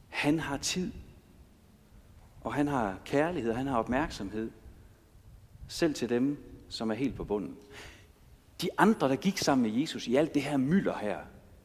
han 0.07 0.39
har 0.39 0.57
tid, 0.57 0.91
og 2.41 2.53
han 2.53 2.67
har 2.67 2.99
kærlighed, 3.05 3.51
og 3.51 3.57
han 3.57 3.67
har 3.67 3.77
opmærksomhed, 3.77 4.51
selv 5.67 5.93
til 5.93 6.09
dem, 6.09 6.37
som 6.69 6.91
er 6.91 6.95
helt 6.95 7.15
på 7.15 7.23
bunden. 7.23 7.57
De 8.61 8.69
andre, 8.77 9.09
der 9.09 9.15
gik 9.15 9.37
sammen 9.37 9.71
med 9.71 9.79
Jesus 9.79 10.07
i 10.07 10.15
alt 10.15 10.33
det 10.33 10.41
her 10.41 10.57
mylder 10.57 10.97
her, 10.97 11.19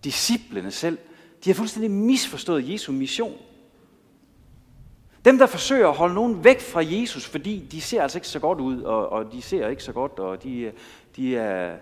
disciplene 0.04 0.70
selv, 0.70 0.98
de 1.44 1.50
har 1.50 1.54
fuldstændig 1.54 1.90
misforstået 1.90 2.68
Jesu 2.68 2.92
mission. 2.92 3.38
Dem, 5.24 5.38
der 5.38 5.46
forsøger 5.46 5.88
at 5.88 5.96
holde 5.96 6.14
nogen 6.14 6.44
væk 6.44 6.60
fra 6.60 6.80
Jesus, 6.84 7.26
fordi 7.26 7.66
de 7.72 7.80
ser 7.80 8.02
altså 8.02 8.18
ikke 8.18 8.28
så 8.28 8.40
godt 8.40 8.60
ud, 8.60 8.82
og, 8.82 9.08
og 9.08 9.32
de 9.32 9.42
ser 9.42 9.68
ikke 9.68 9.84
så 9.84 9.92
godt, 9.92 10.18
og 10.18 10.42
de, 10.42 10.72
de, 11.16 11.36
er, 11.36 11.76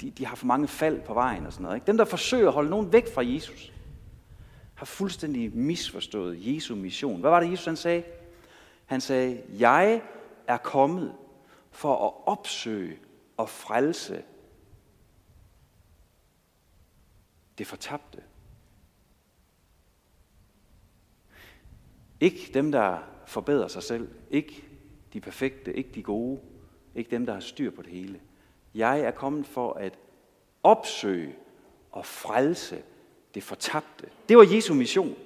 de, 0.00 0.10
de 0.10 0.26
har 0.26 0.36
for 0.36 0.46
mange 0.46 0.68
fald 0.68 1.00
på 1.00 1.14
vejen 1.14 1.46
og 1.46 1.52
sådan 1.52 1.62
noget. 1.62 1.76
Ikke? 1.76 1.86
Dem, 1.86 1.96
der 1.96 2.04
forsøger 2.04 2.48
at 2.48 2.54
holde 2.54 2.70
nogen 2.70 2.92
væk 2.92 3.14
fra 3.14 3.22
Jesus, 3.26 3.72
har 4.74 4.86
fuldstændig 4.86 5.56
misforstået 5.56 6.54
Jesu 6.54 6.74
mission. 6.74 7.20
Hvad 7.20 7.30
var 7.30 7.40
det, 7.40 7.50
Jesus 7.50 7.64
han 7.64 7.76
sagde? 7.76 8.02
Han 8.86 9.00
sagde, 9.00 9.42
jeg 9.58 10.02
er 10.46 10.56
kommet 10.56 11.12
for 11.70 12.06
at 12.06 12.12
opsøge 12.26 12.98
og 13.36 13.48
frelse 13.48 14.22
det 17.58 17.66
fortabte. 17.66 18.22
Ikke 22.24 22.50
dem, 22.54 22.72
der 22.72 22.98
forbedrer 23.26 23.68
sig 23.68 23.82
selv. 23.82 24.08
Ikke 24.30 24.64
de 25.12 25.20
perfekte, 25.20 25.76
ikke 25.76 25.90
de 25.94 26.02
gode. 26.02 26.40
Ikke 26.94 27.10
dem, 27.10 27.26
der 27.26 27.32
har 27.32 27.40
styr 27.40 27.70
på 27.70 27.82
det 27.82 27.90
hele. 27.90 28.20
Jeg 28.74 29.00
er 29.00 29.10
kommet 29.10 29.46
for 29.46 29.72
at 29.72 29.98
opsøge 30.62 31.36
og 31.92 32.06
frelse 32.06 32.82
det 33.34 33.42
fortabte. 33.42 34.10
Det 34.28 34.36
var 34.36 34.54
Jesu 34.54 34.74
mission. 34.74 35.16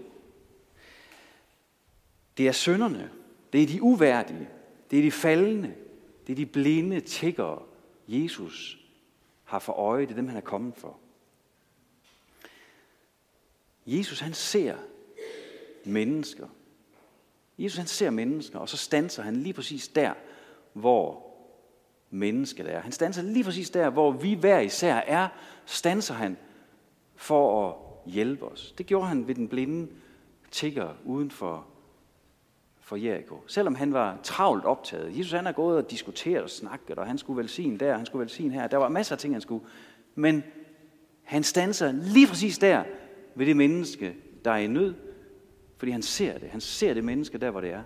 Det 2.36 2.48
er 2.48 2.52
sønderne. 2.52 3.10
Det 3.52 3.62
er 3.62 3.66
de 3.66 3.82
uværdige. 3.82 4.48
Det 4.90 4.98
er 4.98 5.02
de 5.02 5.12
faldende. 5.12 5.74
Det 6.26 6.32
er 6.32 6.36
de 6.36 6.46
blinde 6.46 7.00
tiggere, 7.00 7.62
Jesus 8.08 8.78
har 9.44 9.58
for 9.58 9.72
øje. 9.72 10.02
Det 10.02 10.10
er 10.10 10.16
dem, 10.16 10.28
han 10.28 10.36
er 10.36 10.40
kommet 10.40 10.74
for. 10.76 10.98
Jesus 13.86 14.20
han 14.20 14.34
ser 14.34 14.76
mennesker. 15.84 16.48
Jesus 17.58 17.78
han 17.78 17.86
ser 17.86 18.10
mennesker, 18.10 18.58
og 18.58 18.68
så 18.68 18.76
stanser 18.76 19.22
han 19.22 19.36
lige 19.36 19.52
præcis 19.52 19.88
der, 19.88 20.12
hvor 20.72 21.28
mennesket 22.10 22.74
er. 22.74 22.80
Han 22.80 22.92
stanser 22.92 23.22
lige 23.22 23.44
præcis 23.44 23.70
der, 23.70 23.90
hvor 23.90 24.10
vi 24.10 24.34
hver 24.34 24.60
især 24.60 24.94
er, 24.94 25.28
stanser 25.66 26.14
han 26.14 26.36
for 27.16 27.68
at 27.68 27.74
hjælpe 28.12 28.44
os. 28.44 28.74
Det 28.78 28.86
gjorde 28.86 29.06
han 29.06 29.28
ved 29.28 29.34
den 29.34 29.48
blinde 29.48 29.88
tigger 30.50 30.94
uden 31.04 31.30
for, 31.30 31.66
for 32.80 32.96
Jericho. 32.96 33.40
Selvom 33.46 33.74
han 33.74 33.92
var 33.92 34.18
travlt 34.22 34.64
optaget. 34.64 35.18
Jesus 35.18 35.32
han 35.32 35.46
er 35.46 35.52
gået 35.52 35.76
og 35.76 35.90
diskuteret 35.90 36.42
og 36.42 36.50
snakket, 36.50 36.98
og 36.98 37.06
han 37.06 37.18
skulle 37.18 37.38
velsigne 37.38 37.78
der, 37.78 37.96
han 37.96 38.06
skulle 38.06 38.20
velsigne 38.20 38.54
her. 38.54 38.66
Der 38.66 38.76
var 38.76 38.88
masser 38.88 39.14
af 39.14 39.18
ting, 39.18 39.34
han 39.34 39.40
skulle. 39.40 39.64
Men 40.14 40.42
han 41.22 41.42
stanser 41.42 41.92
lige 41.92 42.26
præcis 42.26 42.58
der 42.58 42.84
ved 43.34 43.46
det 43.46 43.56
menneske, 43.56 44.16
der 44.44 44.50
er 44.50 44.56
i 44.56 44.66
nød, 44.66 44.94
fordi 45.78 45.92
han 45.92 46.02
ser 46.02 46.38
det. 46.38 46.50
Han 46.50 46.60
ser 46.60 46.94
det 46.94 47.04
menneske 47.04 47.38
der, 47.38 47.50
hvor 47.50 47.60
det 47.60 47.70
er. 47.70 47.82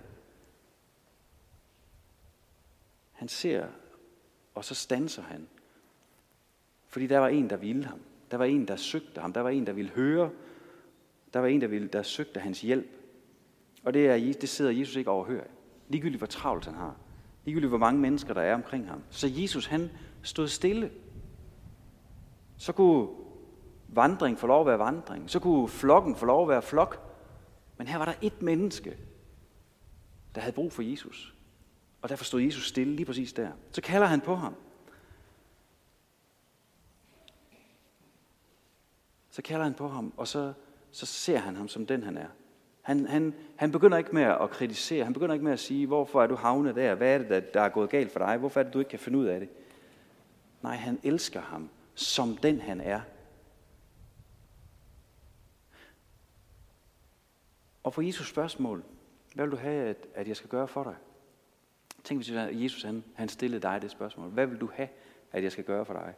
Han 3.12 3.28
ser, 3.28 3.66
og 4.54 4.64
så 4.64 4.74
stanser 4.74 5.22
han. 5.22 5.48
Fordi 6.86 7.06
der 7.06 7.18
var 7.18 7.28
en, 7.28 7.50
der 7.50 7.56
ville 7.56 7.84
ham. 7.84 8.00
Der 8.30 8.36
var 8.36 8.44
en, 8.44 8.68
der 8.68 8.76
søgte 8.76 9.20
ham. 9.20 9.32
Der 9.32 9.40
var 9.40 9.50
en, 9.50 9.66
der 9.66 9.72
ville 9.72 9.90
høre. 9.90 10.30
Der 11.34 11.40
var 11.40 11.46
en, 11.46 11.60
der, 11.60 11.66
ville, 11.66 11.88
der 11.88 12.02
søgte 12.02 12.40
hans 12.40 12.60
hjælp. 12.60 12.90
Og 13.84 13.94
det, 13.94 14.06
er, 14.06 14.32
det 14.40 14.48
sidder 14.48 14.70
Jesus 14.70 14.96
ikke 14.96 15.10
overhører. 15.10 15.46
Ligegyldigt 15.88 16.20
hvor 16.20 16.26
travlt 16.26 16.64
han 16.64 16.74
har. 16.74 16.96
Ligegyldigt 17.44 17.70
hvor 17.70 17.78
mange 17.78 18.00
mennesker, 18.00 18.34
der 18.34 18.42
er 18.42 18.54
omkring 18.54 18.88
ham. 18.88 19.02
Så 19.10 19.28
Jesus, 19.30 19.66
han 19.66 19.90
stod 20.22 20.48
stille. 20.48 20.90
Så 22.56 22.72
kunne 22.72 23.08
vandring 23.88 24.38
få 24.38 24.46
lov 24.46 24.60
at 24.60 24.66
være 24.66 24.78
vandring. 24.78 25.30
Så 25.30 25.38
kunne 25.38 25.68
flokken 25.68 26.16
få 26.16 26.26
lov 26.26 26.42
at 26.42 26.48
være 26.48 26.62
flok. 26.62 27.11
Men 27.82 27.88
her 27.88 27.98
var 27.98 28.04
der 28.04 28.14
et 28.22 28.42
menneske, 28.42 28.96
der 30.34 30.40
havde 30.40 30.54
brug 30.54 30.72
for 30.72 30.82
Jesus. 30.82 31.34
Og 32.02 32.08
derfor 32.08 32.24
stod 32.24 32.40
Jesus 32.40 32.68
stille 32.68 32.96
lige 32.96 33.06
præcis 33.06 33.32
der. 33.32 33.50
Så 33.70 33.82
kalder 33.82 34.06
han 34.06 34.20
på 34.20 34.34
ham. 34.34 34.54
Så 39.30 39.42
kalder 39.42 39.64
han 39.64 39.74
på 39.74 39.88
ham, 39.88 40.12
og 40.16 40.28
så, 40.28 40.52
så 40.90 41.06
ser 41.06 41.38
han 41.38 41.56
ham 41.56 41.68
som 41.68 41.86
den 41.86 42.02
han 42.02 42.16
er. 42.16 42.28
Han, 42.82 43.06
han, 43.06 43.34
han 43.56 43.72
begynder 43.72 43.98
ikke 43.98 44.12
med 44.12 44.22
at 44.22 44.50
kritisere, 44.50 45.04
han 45.04 45.12
begynder 45.12 45.32
ikke 45.32 45.44
med 45.44 45.52
at 45.52 45.60
sige, 45.60 45.86
hvorfor 45.86 46.22
er 46.22 46.26
du 46.26 46.34
havnet 46.34 46.74
der, 46.74 46.94
hvad 46.94 47.14
er 47.14 47.18
det, 47.18 47.28
der, 47.28 47.40
der 47.40 47.60
er 47.60 47.68
gået 47.68 47.90
galt 47.90 48.12
for 48.12 48.18
dig, 48.18 48.36
hvorfor 48.36 48.60
er 48.60 48.64
det, 48.64 48.74
du 48.74 48.78
ikke 48.78 48.90
kan 48.90 48.98
finde 48.98 49.18
ud 49.18 49.26
af 49.26 49.40
det. 49.40 49.48
Nej, 50.62 50.76
han 50.76 51.00
elsker 51.02 51.40
ham 51.40 51.70
som 51.94 52.36
den 52.36 52.60
han 52.60 52.80
er. 52.80 53.00
Og 57.82 57.92
på 57.92 58.02
Jesus 58.02 58.28
spørgsmål, 58.28 58.84
hvad 59.34 59.44
vil 59.44 59.52
du 59.52 59.56
have, 59.56 59.88
at, 59.88 60.06
at 60.14 60.28
jeg 60.28 60.36
skal 60.36 60.50
gøre 60.50 60.68
for 60.68 60.84
dig? 60.84 60.94
Tænk, 62.04 62.18
hvis 62.18 62.32
Jesus 62.62 62.82
han, 62.82 63.04
han 63.14 63.28
stillede 63.28 63.62
dig 63.62 63.82
det 63.82 63.90
spørgsmål. 63.90 64.28
Hvad 64.28 64.46
vil 64.46 64.60
du 64.60 64.70
have, 64.74 64.88
at 65.32 65.42
jeg 65.42 65.52
skal 65.52 65.64
gøre 65.64 65.84
for 65.84 65.94
dig? 65.94 66.14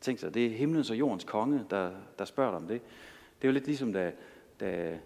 Tænk 0.00 0.18
sig, 0.18 0.34
det 0.34 0.46
er 0.46 0.50
himlens 0.50 0.90
og 0.90 0.98
jordens 0.98 1.24
konge, 1.24 1.66
der, 1.70 1.92
der 2.18 2.24
spørger 2.24 2.50
dig 2.50 2.56
om 2.56 2.68
det. 2.68 2.80
Det 3.38 3.44
er 3.44 3.48
jo 3.48 3.52
lidt 3.52 3.66
ligesom, 3.66 3.92
da, 3.92 4.12
da, 4.60 4.98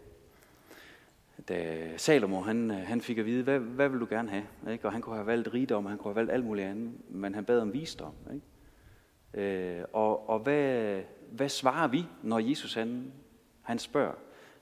da 1.49 1.89
Salomo 1.97 2.41
han, 2.41 2.71
han 2.71 3.01
fik 3.01 3.19
at 3.19 3.27
vide, 3.27 3.43
hvad, 3.43 3.59
hvad 3.59 3.89
vil 3.89 4.01
du 4.01 4.07
gerne 4.11 4.31
have? 4.31 4.73
Ikke? 4.73 4.85
Og 4.89 4.93
han 4.93 5.03
kunne 5.03 5.17
have 5.17 5.27
valgt 5.27 5.55
rigdom, 5.55 5.87
han 5.87 5.99
kunne 5.99 6.11
have 6.11 6.17
valgt 6.17 6.33
alt 6.33 6.45
muligt 6.45 6.67
andet, 6.67 6.93
men 7.09 7.35
han 7.35 7.45
bad 7.45 7.61
om 7.61 7.73
visdom. 7.73 8.15
Ikke? 8.33 9.79
Øh, 9.79 9.85
og 9.93 10.29
og 10.29 10.39
hvad, 10.39 11.03
hvad 11.31 11.49
svarer 11.49 11.89
vi, 11.89 12.07
når 12.23 12.39
Jesus 12.39 12.75
han, 12.75 13.13
han 13.69 13.79
spørger? 13.79 14.15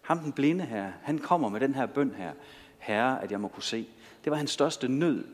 Ham 0.02 0.18
den 0.18 0.32
blinde 0.32 0.64
her, 0.64 0.92
han 1.02 1.18
kommer 1.18 1.48
med 1.48 1.60
den 1.60 1.74
her 1.74 1.86
bøn 1.86 2.14
her. 2.16 2.32
Herre, 2.78 3.22
at 3.22 3.30
jeg 3.32 3.40
må 3.40 3.48
kunne 3.48 3.62
se. 3.62 3.88
Det 4.24 4.30
var 4.30 4.36
hans 4.36 4.50
største 4.50 4.88
nød. 4.88 5.24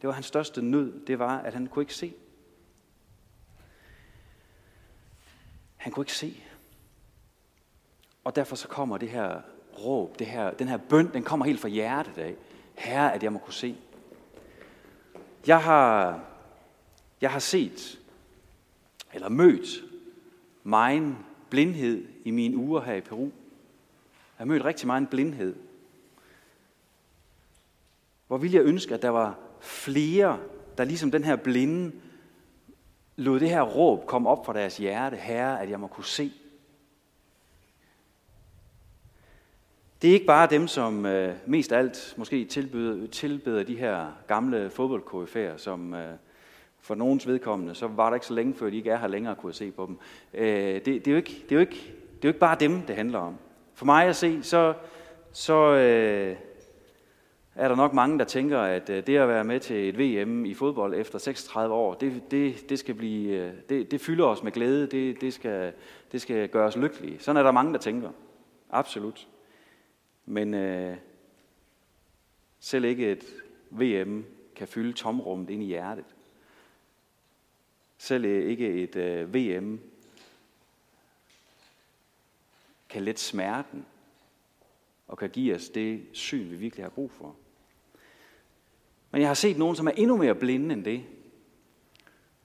Det 0.00 0.08
var 0.08 0.12
hans 0.12 0.26
største 0.26 0.62
nød, 0.62 1.06
det 1.06 1.18
var, 1.18 1.38
at 1.38 1.54
han 1.54 1.66
kunne 1.66 1.82
ikke 1.82 1.94
se. 1.94 2.14
Han 5.76 5.92
kunne 5.92 6.02
ikke 6.02 6.12
se. 6.12 6.42
Og 8.24 8.36
derfor 8.36 8.56
så 8.56 8.68
kommer 8.68 8.98
det 8.98 9.08
her 9.08 9.40
råb, 9.78 10.18
det 10.18 10.26
her, 10.26 10.50
den 10.50 10.68
her 10.68 10.76
bøn, 10.76 11.12
den 11.12 11.22
kommer 11.22 11.46
helt 11.46 11.60
fra 11.60 11.68
hjertet 11.68 12.18
af. 12.18 12.36
Herre, 12.74 13.14
at 13.14 13.22
jeg 13.22 13.32
må 13.32 13.38
kunne 13.38 13.54
se. 13.54 13.76
Jeg 15.46 15.62
har, 15.62 16.20
jeg 17.20 17.30
har 17.30 17.38
set, 17.38 17.98
eller 19.12 19.28
mødt, 19.28 19.68
megen 20.64 21.18
blindhed 21.50 22.11
i 22.24 22.30
mine 22.30 22.56
uger 22.56 22.80
her 22.80 22.94
i 22.94 23.00
Peru. 23.00 23.24
Jeg 23.24 23.30
har 24.36 24.44
mødt 24.44 24.64
rigtig 24.64 24.86
meget 24.86 25.08
blindhed. 25.08 25.54
Hvor 28.26 28.38
ville 28.38 28.56
jeg 28.56 28.64
ønske, 28.64 28.94
at 28.94 29.02
der 29.02 29.08
var 29.08 29.38
flere, 29.60 30.38
der 30.78 30.84
ligesom 30.84 31.10
den 31.10 31.24
her 31.24 31.36
blinde, 31.36 31.92
lod 33.16 33.40
det 33.40 33.50
her 33.50 33.62
råb 33.62 34.06
komme 34.06 34.28
op 34.28 34.46
fra 34.46 34.52
deres 34.52 34.76
hjerte, 34.76 35.16
Herre, 35.16 35.62
at 35.62 35.70
jeg 35.70 35.80
må 35.80 35.86
kunne 35.86 36.04
se. 36.04 36.32
Det 40.02 40.10
er 40.10 40.14
ikke 40.14 40.26
bare 40.26 40.48
dem, 40.50 40.68
som 40.68 41.06
øh, 41.06 41.34
mest 41.46 41.72
af 41.72 41.78
alt 41.78 42.14
måske 42.16 42.44
tilbyder, 42.44 43.06
tilbeder 43.06 43.62
de 43.62 43.76
her 43.76 44.06
gamle 44.26 44.70
fodboldkoryfærer, 44.70 45.56
som 45.56 45.94
øh, 45.94 46.14
for 46.80 46.94
nogens 46.94 47.26
vedkommende, 47.26 47.74
så 47.74 47.86
var 47.86 48.08
der 48.10 48.14
ikke 48.14 48.26
så 48.26 48.34
længe 48.34 48.54
før, 48.54 48.70
de 48.70 48.76
ikke 48.76 48.90
er 48.90 48.98
her 48.98 49.06
længere, 49.06 49.34
kunne 49.34 49.50
jeg 49.50 49.54
se 49.54 49.70
på 49.70 49.86
dem. 49.86 49.98
Øh, 50.34 50.74
det, 50.74 50.86
det, 50.86 51.06
er 51.06 51.10
jo 51.10 51.16
ikke, 51.16 51.42
det, 51.42 51.52
er 51.52 51.56
jo 51.56 51.60
ikke, 51.60 51.94
det 52.22 52.28
er 52.28 52.30
jo 52.30 52.32
ikke 52.32 52.40
bare 52.40 52.56
dem, 52.60 52.82
det 52.82 52.96
handler 52.96 53.18
om. 53.18 53.38
For 53.74 53.84
mig 53.84 54.06
at 54.06 54.16
se, 54.16 54.42
så, 54.42 54.74
så 55.32 55.74
øh, 55.74 56.36
er 57.54 57.68
der 57.68 57.76
nok 57.76 57.92
mange, 57.92 58.18
der 58.18 58.24
tænker, 58.24 58.58
at 58.58 58.90
øh, 58.90 59.06
det 59.06 59.16
at 59.16 59.28
være 59.28 59.44
med 59.44 59.60
til 59.60 59.88
et 59.88 59.98
VM 59.98 60.44
i 60.44 60.54
fodbold 60.54 60.94
efter 60.94 61.18
36 61.18 61.74
år, 61.74 61.94
det, 61.94 62.30
det, 62.30 62.70
det, 62.70 62.78
skal 62.78 62.94
blive, 62.94 63.36
øh, 63.36 63.52
det, 63.68 63.90
det 63.90 64.00
fylder 64.00 64.24
os 64.24 64.42
med 64.42 64.52
glæde, 64.52 64.86
det, 64.86 65.20
det, 65.20 65.32
skal, 65.32 65.72
det 66.12 66.20
skal 66.20 66.48
gøre 66.48 66.66
os 66.66 66.76
lykkelige. 66.76 67.18
Sådan 67.18 67.36
er 67.36 67.42
der 67.42 67.50
mange, 67.50 67.72
der 67.72 67.78
tænker. 67.78 68.10
Absolut. 68.70 69.28
Men 70.26 70.54
øh, 70.54 70.96
selv 72.60 72.84
ikke 72.84 73.12
et 73.12 73.24
VM 73.70 74.24
kan 74.56 74.68
fylde 74.68 74.92
tomrummet 74.92 75.50
ind 75.50 75.62
i 75.62 75.66
hjertet. 75.66 76.04
Selv 77.98 78.24
øh, 78.24 78.50
ikke 78.50 78.68
et 78.68 78.96
øh, 78.96 79.34
VM 79.34 79.80
kan 82.92 83.02
lette 83.02 83.20
smerten 83.20 83.84
og 85.08 85.18
kan 85.18 85.30
give 85.30 85.54
os 85.54 85.68
det 85.68 86.02
syn, 86.12 86.50
vi 86.50 86.56
virkelig 86.56 86.84
har 86.84 86.90
brug 86.90 87.10
for. 87.10 87.34
Men 89.10 89.20
jeg 89.20 89.28
har 89.28 89.34
set 89.34 89.58
nogen, 89.58 89.76
som 89.76 89.86
er 89.86 89.90
endnu 89.90 90.16
mere 90.16 90.34
blinde 90.34 90.72
end 90.72 90.84
det. 90.84 91.02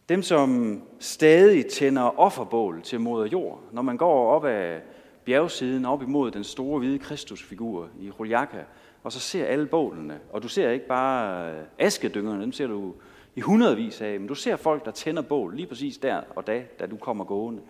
Dem, 0.09 0.21
som 0.21 0.81
stadig 0.99 1.65
tænder 1.65 2.19
offerbål 2.19 2.81
til 2.81 2.99
moder 2.99 3.25
jord. 3.25 3.63
Når 3.71 3.81
man 3.81 3.97
går 3.97 4.31
op 4.31 4.45
ad 4.45 4.81
bjergsiden, 5.25 5.85
op 5.85 6.01
imod 6.01 6.31
den 6.31 6.43
store 6.43 6.79
hvide 6.79 6.99
Kristusfigur 6.99 7.89
i 7.99 8.11
Ruljaka, 8.11 8.63
og 9.03 9.11
så 9.11 9.19
ser 9.19 9.45
alle 9.45 9.65
bålene. 9.65 10.19
Og 10.31 10.43
du 10.43 10.47
ser 10.47 10.69
ikke 10.69 10.87
bare 10.87 11.51
øh, 11.51 11.63
askedyngerne, 11.79 12.41
dem 12.41 12.51
ser 12.51 12.67
du 12.67 12.93
i 13.35 13.41
hundredvis 13.41 14.01
af, 14.01 14.19
men 14.19 14.27
du 14.27 14.35
ser 14.35 14.55
folk, 14.55 14.85
der 14.85 14.91
tænder 14.91 15.21
bål 15.21 15.55
lige 15.55 15.67
præcis 15.67 15.97
der 15.97 16.21
og 16.35 16.47
da, 16.47 16.63
da 16.79 16.85
du 16.85 16.97
kommer 16.97 17.23
gående. 17.23 17.61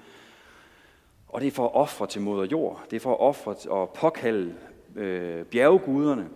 Og 1.27 1.41
det 1.41 1.47
er 1.47 1.51
for 1.51 1.65
at 1.65 1.73
ofre 1.73 2.07
til 2.07 2.21
moder 2.21 2.45
jord. 2.45 2.83
Det 2.89 2.95
er 2.95 2.99
for 2.99 3.11
at 3.11 3.19
ofre 3.19 3.55
og 3.71 3.89
påkalde 3.89 4.55
øh, 4.95 5.45
bjergguderne, 5.45 6.29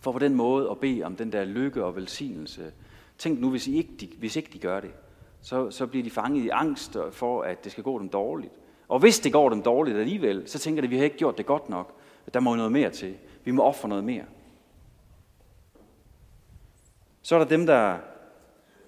for 0.00 0.12
på 0.12 0.18
den 0.18 0.34
måde 0.34 0.70
at 0.70 0.80
bede 0.80 1.02
om 1.02 1.16
den 1.16 1.32
der 1.32 1.44
lykke 1.44 1.84
og 1.84 1.96
velsignelse. 1.96 2.72
Tænk 3.18 3.40
nu, 3.40 3.50
hvis, 3.50 3.66
I 3.66 3.76
ikke, 3.76 3.90
de, 4.00 4.08
hvis 4.18 4.36
ikke 4.36 4.52
de 4.52 4.58
gør 4.58 4.80
det, 4.80 4.90
så, 5.40 5.70
så 5.70 5.86
bliver 5.86 6.04
de 6.04 6.10
fanget 6.10 6.44
i 6.44 6.48
angst 6.48 6.96
for, 7.10 7.42
at 7.42 7.64
det 7.64 7.72
skal 7.72 7.84
gå 7.84 7.98
dem 7.98 8.08
dårligt. 8.08 8.52
Og 8.88 8.98
hvis 8.98 9.20
det 9.20 9.32
går 9.32 9.48
dem 9.48 9.62
dårligt 9.62 9.98
alligevel, 9.98 10.48
så 10.48 10.58
tænker 10.58 10.82
de, 10.82 10.86
at 10.86 10.90
vi 10.90 10.96
har 10.96 11.04
ikke 11.04 11.16
gjort 11.16 11.38
det 11.38 11.46
godt 11.46 11.68
nok. 11.68 11.94
Der 12.34 12.40
må 12.40 12.54
noget 12.54 12.72
mere 12.72 12.90
til. 12.90 13.16
Vi 13.44 13.50
må 13.50 13.62
ofre 13.62 13.88
noget 13.88 14.04
mere. 14.04 14.24
Så 17.22 17.34
er 17.34 17.38
der 17.38 17.46
dem, 17.46 17.66
der, 17.66 17.98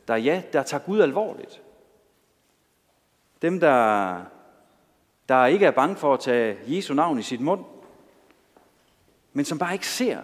der, 0.08 0.16
ja, 0.16 0.42
der 0.52 0.62
tager 0.62 0.84
Gud 0.84 1.00
alvorligt. 1.00 1.62
Dem, 3.42 3.60
der, 3.60 4.20
der 5.28 5.46
ikke 5.46 5.66
er 5.66 5.70
bange 5.70 5.96
for 5.96 6.14
at 6.14 6.20
tage 6.20 6.56
Jesu 6.66 6.94
navn 6.94 7.18
i 7.18 7.22
sit 7.22 7.40
mund, 7.40 7.64
men 9.32 9.44
som 9.44 9.58
bare 9.58 9.72
ikke 9.72 9.88
ser 9.88 10.18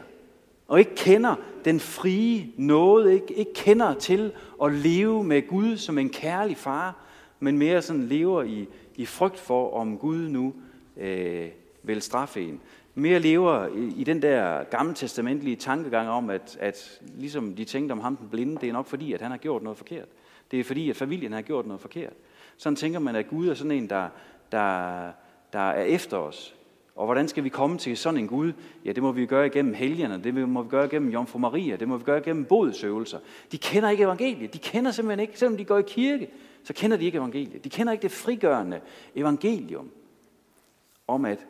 og 0.69 0.79
ikke 0.79 0.95
kender 0.95 1.35
den 1.65 1.81
frie 1.81 2.53
nåde, 2.57 3.15
ikke, 3.15 3.35
ikke 3.35 3.55
kender 3.55 3.95
til 3.95 4.33
at 4.63 4.73
leve 4.73 5.25
med 5.25 5.49
Gud 5.49 5.77
som 5.77 5.99
en 5.99 6.11
kærlig 6.11 6.57
far, 6.57 6.97
men 7.41 7.59
mere 7.59 7.83
sådan 7.83 8.07
lever 8.07 8.43
i, 8.43 8.69
i 8.97 9.07
frygt 9.07 9.39
for, 9.39 9.75
om 9.75 9.99
Gud 9.99 10.29
nu 10.29 10.55
øh, 10.97 11.49
vil 11.83 12.03
straffe 12.03 12.43
en. 12.43 12.61
Mere 12.95 13.19
lever 13.19 13.67
i, 13.67 14.01
i 14.01 14.05
den 14.05 14.23
der 14.23 14.65
gamle 14.65 14.95
testamentlige 14.95 15.57
tankegang 15.57 16.09
om, 16.09 16.31
at, 16.31 16.57
at 16.61 17.01
ligesom 17.17 17.55
de 17.55 17.65
tænkte 17.65 17.93
om 17.93 18.01
ham 18.01 18.17
den 18.17 18.29
blinde, 18.29 18.61
det 18.61 18.69
er 18.69 18.73
nok 18.73 18.87
fordi, 18.87 19.13
at 19.13 19.21
han 19.21 19.31
har 19.31 19.39
gjort 19.39 19.63
noget 19.63 19.79
forkert. 19.79 20.09
Det 20.51 20.61
er 20.61 20.65
fordi, 20.65 20.91
at 20.91 20.97
familien 20.97 21.33
har 21.33 21.43
gjort 21.43 21.67
noget 21.67 21.81
forkert. 21.81 22.13
Sådan 22.57 22.77
tænker 22.77 22.99
man, 22.99 23.17
at 23.17 23.29
Gud 23.29 23.49
er 23.49 23.55
sådan 23.55 23.71
en, 23.71 23.91
der, 23.91 24.09
der, 24.55 25.13
der 25.53 25.59
er 25.59 25.85
efter 25.85 26.17
os. 26.17 26.55
Og 26.95 27.05
hvordan 27.05 27.29
skal 27.29 27.45
vi 27.45 27.49
komme 27.49 27.79
til 27.79 27.97
sådan 27.97 28.21
en 28.21 28.29
Gud? 28.29 28.53
Ja, 28.85 28.93
det 28.93 29.03
må 29.03 29.13
vi 29.13 29.27
gøre 29.27 29.47
igennem 29.47 29.75
helgerne, 29.75 30.25
det 30.25 30.49
må 30.49 30.63
vi 30.63 30.69
gøre 30.69 30.85
igennem 30.85 31.11
Jomfru 31.11 31.39
Maria, 31.39 31.77
det 31.77 31.89
må 31.89 31.97
vi 31.97 32.05
gøre 32.05 32.19
igennem 32.19 32.45
bodsøvelser. 32.45 33.19
De 33.53 33.59
kender 33.59 33.89
ikke 33.89 34.05
evangeliet, 34.05 34.55
de 34.55 34.59
kender 34.59 34.91
simpelthen 34.91 35.21
ikke, 35.21 35.39
selvom 35.39 35.57
de 35.57 35.65
går 35.65 35.79
i 35.79 35.83
kirke, 35.87 36.31
så 36.63 36.73
kender 36.73 36.97
de 36.97 37.05
ikke 37.05 37.19
evangeliet. 37.19 37.65
De 37.65 37.71
kender 37.71 37.93
ikke 37.93 38.03
det 38.03 38.11
frigørende 38.11 38.81
evangelium 39.15 39.91
om, 41.07 41.25
at, 41.25 41.47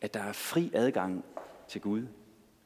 at 0.00 0.14
der 0.14 0.20
er 0.20 0.32
fri 0.32 0.70
adgang 0.74 1.24
til 1.68 1.80
Gud. 1.80 2.02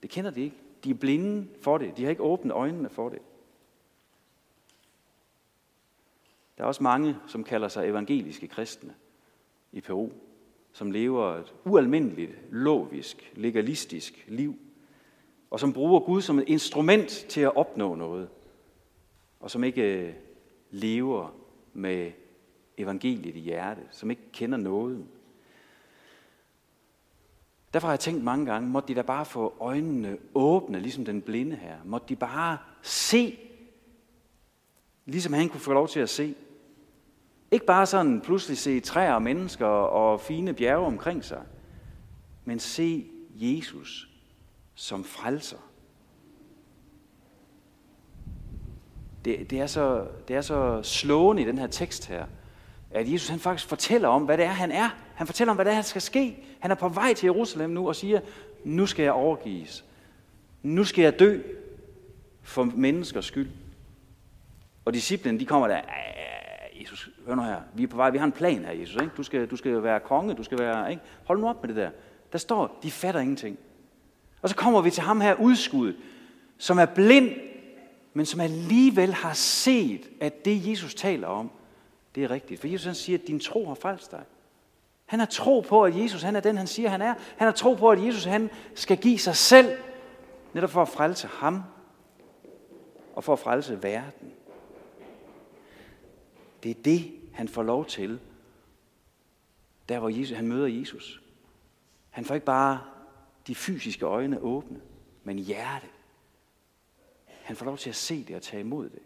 Det 0.03 0.11
kender 0.11 0.31
de 0.31 0.41
ikke. 0.41 0.57
De 0.85 0.91
er 0.91 0.95
blinde 0.95 1.49
for 1.63 1.79
det. 1.79 1.97
De 1.97 2.03
har 2.03 2.11
ikke 2.11 2.23
åbnet 2.23 2.53
øjnene 2.53 2.89
for 2.89 3.09
det. 3.09 3.19
Der 6.59 6.65
er 6.65 6.69
også 6.69 6.83
mange, 6.83 7.17
som 7.27 7.45
kalder 7.45 7.69
sig 7.69 7.89
evangeliske 7.89 8.49
kristne 8.49 8.95
i 9.73 9.81
Peru 9.81 10.11
som 10.73 10.91
lever 10.91 11.37
et 11.37 11.55
ualmindeligt, 11.65 12.33
logisk, 12.51 13.33
legalistisk 13.37 14.25
liv, 14.29 14.59
og 15.51 15.61
som 15.61 15.73
bruger 15.73 16.01
Gud 16.01 16.23
som 16.23 16.39
et 16.39 16.49
instrument 16.49 17.09
til 17.09 17.41
at 17.41 17.57
opnå 17.57 17.95
noget, 17.95 18.29
og 19.41 19.51
som 19.51 19.65
ikke 19.65 20.07
øh, 20.07 20.15
lever 20.71 21.35
med 21.73 22.13
evangeliet 22.79 23.37
i 23.37 23.41
hjertet, 23.41 23.85
som 23.91 24.11
ikke 24.11 24.23
kender 24.33 24.59
noget. 24.59 25.07
Derfor 27.73 27.87
har 27.89 27.93
jeg 27.93 28.01
tænkt 28.01 28.25
mange 28.25 28.47
gange, 28.47 28.69
måtte 28.69 28.89
de 28.89 28.95
da 28.95 29.03
bare 29.03 29.25
få 29.25 29.55
øjnene 29.61 30.19
åbne, 30.35 30.81
ligesom 30.81 31.05
den 31.05 31.23
blinde 31.23 31.57
her. 31.57 31.77
Måtte 31.85 32.09
de 32.09 32.17
bare 32.17 32.59
se, 32.83 33.39
ligesom 35.07 35.33
han 35.33 35.49
kunne 35.49 35.61
få 35.61 35.73
lov 35.73 35.89
til 35.89 36.01
at 36.01 36.11
se. 36.11 36.35
Ikke 37.53 37.67
bare 37.67 37.87
sådan 37.87 38.21
pludselig 38.21 38.59
se 38.59 38.81
træer 38.81 39.13
og 39.13 39.23
mennesker 39.23 39.67
og 39.67 40.21
fine 40.21 40.55
bjerge 40.55 40.87
omkring 40.87 41.25
sig, 41.25 41.43
men 42.45 42.59
se 42.59 43.07
Jesus 43.35 44.09
som 44.75 45.05
frelser. 45.05 45.57
Det, 49.25 49.51
det, 49.51 49.61
er 49.61 49.67
så, 49.67 50.07
det 50.29 50.37
er 50.37 50.41
så 50.41 50.83
slående 50.83 51.43
i 51.43 51.45
den 51.45 51.59
her 51.59 51.67
tekst 51.67 52.07
her, 52.07 52.27
at 52.91 53.13
Jesus 53.13 53.29
han 53.29 53.39
faktisk 53.39 53.69
fortæller 53.69 54.09
om, 54.09 54.23
hvad 54.23 54.39
det 54.39 54.45
er, 54.45 54.51
han 54.51 54.73
er. 54.73 54.89
Han 55.15 55.27
fortæller 55.27 55.51
om, 55.51 55.57
hvad 55.57 55.65
det 55.65 55.71
er, 55.71 55.75
han 55.75 55.85
skal 55.85 56.03
ske. 56.03 56.45
Han 56.61 56.71
er 56.71 56.75
på 56.75 56.89
vej 56.89 57.15
til 57.15 57.27
Jerusalem 57.27 57.71
nu 57.71 57.89
og 57.89 57.97
siger, 57.97 58.21
nu 58.65 58.87
skal 58.87 59.03
jeg 59.03 59.13
overgives. 59.13 59.85
Nu 60.63 60.85
skal 60.85 61.03
jeg 61.03 61.19
dø 61.19 61.43
for 62.43 62.65
menneskers 62.65 63.25
skyld. 63.25 63.51
Og 64.85 64.95
disciplene, 64.95 65.41
de 65.41 65.47
kommer 65.47 65.69
der, 65.69 65.81
Jesus, 66.83 67.11
hør 67.27 67.35
nu 67.35 67.43
her, 67.43 67.61
vi 67.75 67.83
er 67.83 67.87
på 67.87 67.97
vej, 67.97 68.11
vi 68.11 68.19
har 68.19 68.25
en 68.25 68.33
plan 68.33 68.65
her, 68.65 68.73
Jesus. 68.73 68.95
Ikke? 68.95 69.13
Du, 69.17 69.23
skal, 69.23 69.47
du 69.47 69.57
skal 69.57 69.83
være 69.83 70.01
konge, 70.01 70.35
du 70.35 70.43
skal 70.43 70.59
være, 70.59 70.91
ikke? 70.91 71.03
hold 71.25 71.41
nu 71.41 71.49
op 71.49 71.63
med 71.63 71.69
det 71.69 71.77
der. 71.77 71.91
Der 72.33 72.39
står, 72.39 72.79
de 72.83 72.91
fatter 72.91 73.21
ingenting. 73.21 73.59
Og 74.43 74.49
så 74.49 74.57
kommer 74.57 74.81
vi 74.81 74.91
til 74.91 75.03
ham 75.03 75.21
her 75.21 75.35
udskuddet, 75.35 75.97
som 76.59 76.79
er 76.79 76.87
blind, 76.87 77.31
men 78.13 78.27
som 78.27 78.41
alligevel 78.41 79.15
har 79.15 79.33
set, 79.33 80.11
at 80.21 80.45
det 80.45 80.69
Jesus 80.69 80.95
taler 80.95 81.27
om, 81.27 81.51
det 82.15 82.25
er 82.25 82.31
rigtigt. 82.31 82.61
For 82.61 82.69
Jesus 82.69 82.87
han 82.87 82.95
siger, 82.95 83.19
at 83.19 83.27
din 83.27 83.41
tro 83.41 83.67
har 83.67 83.75
frelst 83.75 84.11
dig. 84.11 84.23
Han 85.07 85.19
har 85.19 85.27
tro 85.27 85.61
på, 85.61 85.85
at 85.85 85.97
Jesus 85.97 86.23
han 86.23 86.37
er 86.37 86.41
den, 86.41 86.57
han 86.57 86.67
siger, 86.67 86.89
han 86.89 87.03
er. 87.03 87.15
Han 87.37 87.47
har 87.47 87.53
tro 87.53 87.75
på, 87.75 87.91
at 87.91 88.05
Jesus 88.05 88.25
han 88.25 88.51
skal 88.75 88.97
give 88.97 89.19
sig 89.19 89.37
selv, 89.37 89.79
netop 90.53 90.71
for 90.71 90.83
at 90.83 90.89
frelse 90.89 91.29
ham, 91.33 91.63
og 93.15 93.25
for 93.25 93.33
at 93.33 93.39
frelse 93.39 93.83
verden. 93.83 94.33
Det 96.63 96.71
er 96.71 96.83
det, 96.83 97.13
han 97.33 97.49
får 97.49 97.63
lov 97.63 97.87
til, 97.87 98.21
der 99.89 99.99
hvor 99.99 100.09
Jesus, 100.09 100.37
han 100.37 100.47
møder 100.47 100.67
Jesus. 100.67 101.23
Han 102.11 102.25
får 102.25 102.35
ikke 102.35 102.47
bare 102.47 102.81
de 103.47 103.55
fysiske 103.55 104.07
øjne 104.07 104.41
åbne, 104.41 104.81
men 105.25 105.39
hjerte. 105.39 105.87
Han 107.27 107.57
får 107.57 107.67
lov 107.67 107.79
til 107.79 107.91
at 107.91 107.97
se 107.97 108.25
det 108.25 108.37
og 108.37 108.43
tage 108.43 108.61
imod 108.61 108.91
det. 108.91 109.03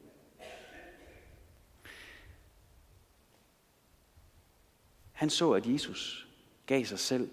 Han 5.12 5.30
så, 5.30 5.52
at 5.52 5.66
Jesus 5.66 6.28
gav 6.66 6.84
sig 6.84 6.98
selv 6.98 7.30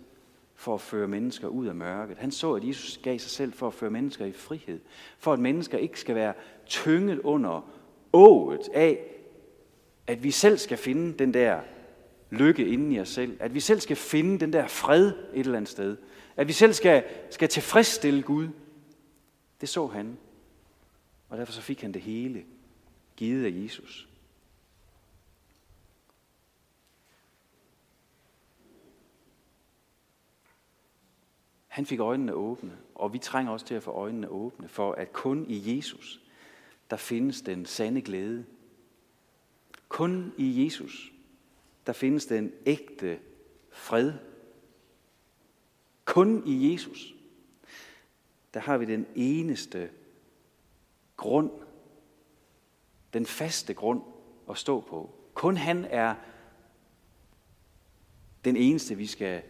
for 0.55 0.73
at 0.73 0.81
føre 0.81 1.07
mennesker 1.07 1.47
ud 1.47 1.67
af 1.67 1.75
mørket. 1.75 2.17
Han 2.17 2.31
så, 2.31 2.53
at 2.53 2.67
Jesus 2.67 2.99
gav 3.03 3.19
sig 3.19 3.31
selv 3.31 3.53
for 3.53 3.67
at 3.67 3.73
føre 3.73 3.91
mennesker 3.91 4.25
i 4.25 4.31
frihed. 4.31 4.79
For 5.17 5.33
at 5.33 5.39
mennesker 5.39 5.77
ikke 5.77 5.99
skal 5.99 6.15
være 6.15 6.33
tynget 6.65 7.19
under 7.19 7.69
ået 8.13 8.69
af 8.73 9.13
at 10.07 10.23
vi 10.23 10.31
selv 10.31 10.57
skal 10.57 10.77
finde 10.77 11.17
den 11.19 11.33
der 11.33 11.61
lykke 12.29 12.67
inden 12.67 12.91
i 12.91 12.99
os 12.99 13.09
selv. 13.09 13.37
At 13.39 13.53
vi 13.53 13.59
selv 13.59 13.79
skal 13.79 13.95
finde 13.95 14.39
den 14.39 14.53
der 14.53 14.67
fred 14.67 15.07
et 15.07 15.39
eller 15.39 15.57
andet 15.57 15.69
sted. 15.69 15.97
At 16.35 16.47
vi 16.47 16.53
selv 16.53 16.73
skal, 16.73 17.03
skal 17.29 17.49
tilfredsstille 17.49 18.21
Gud. 18.21 18.47
Det 19.61 19.69
så 19.69 19.87
han. 19.87 20.17
Og 21.29 21.37
derfor 21.37 21.53
så 21.53 21.61
fik 21.61 21.81
han 21.81 21.91
det 21.91 22.01
hele 22.01 22.43
givet 23.15 23.45
af 23.45 23.63
Jesus. 23.63 24.07
Han 31.67 31.85
fik 31.85 31.99
øjnene 31.99 32.33
åbne, 32.33 32.77
og 32.95 33.13
vi 33.13 33.17
trænger 33.17 33.51
også 33.51 33.65
til 33.65 33.75
at 33.75 33.83
få 33.83 33.91
øjnene 33.91 34.29
åbne, 34.29 34.67
for 34.67 34.91
at 34.91 35.13
kun 35.13 35.45
i 35.49 35.75
Jesus, 35.75 36.21
der 36.89 36.97
findes 36.97 37.41
den 37.41 37.65
sande 37.65 38.01
glæde, 38.01 38.45
kun 39.93 40.33
i 40.37 40.63
Jesus, 40.63 41.13
der 41.87 41.93
findes 41.93 42.25
den 42.25 42.51
ægte 42.65 43.19
fred. 43.71 44.13
Kun 46.05 46.43
i 46.47 46.71
Jesus, 46.71 47.15
der 48.53 48.59
har 48.59 48.77
vi 48.77 48.85
den 48.85 49.05
eneste 49.15 49.89
grund, 51.17 51.51
den 53.13 53.25
faste 53.25 53.73
grund 53.73 54.01
at 54.49 54.57
stå 54.57 54.79
på. 54.81 55.15
Kun 55.33 55.57
han 55.57 55.85
er 55.85 56.15
den 58.45 58.55
eneste, 58.55 58.95
vi 58.95 59.07
skal, 59.07 59.41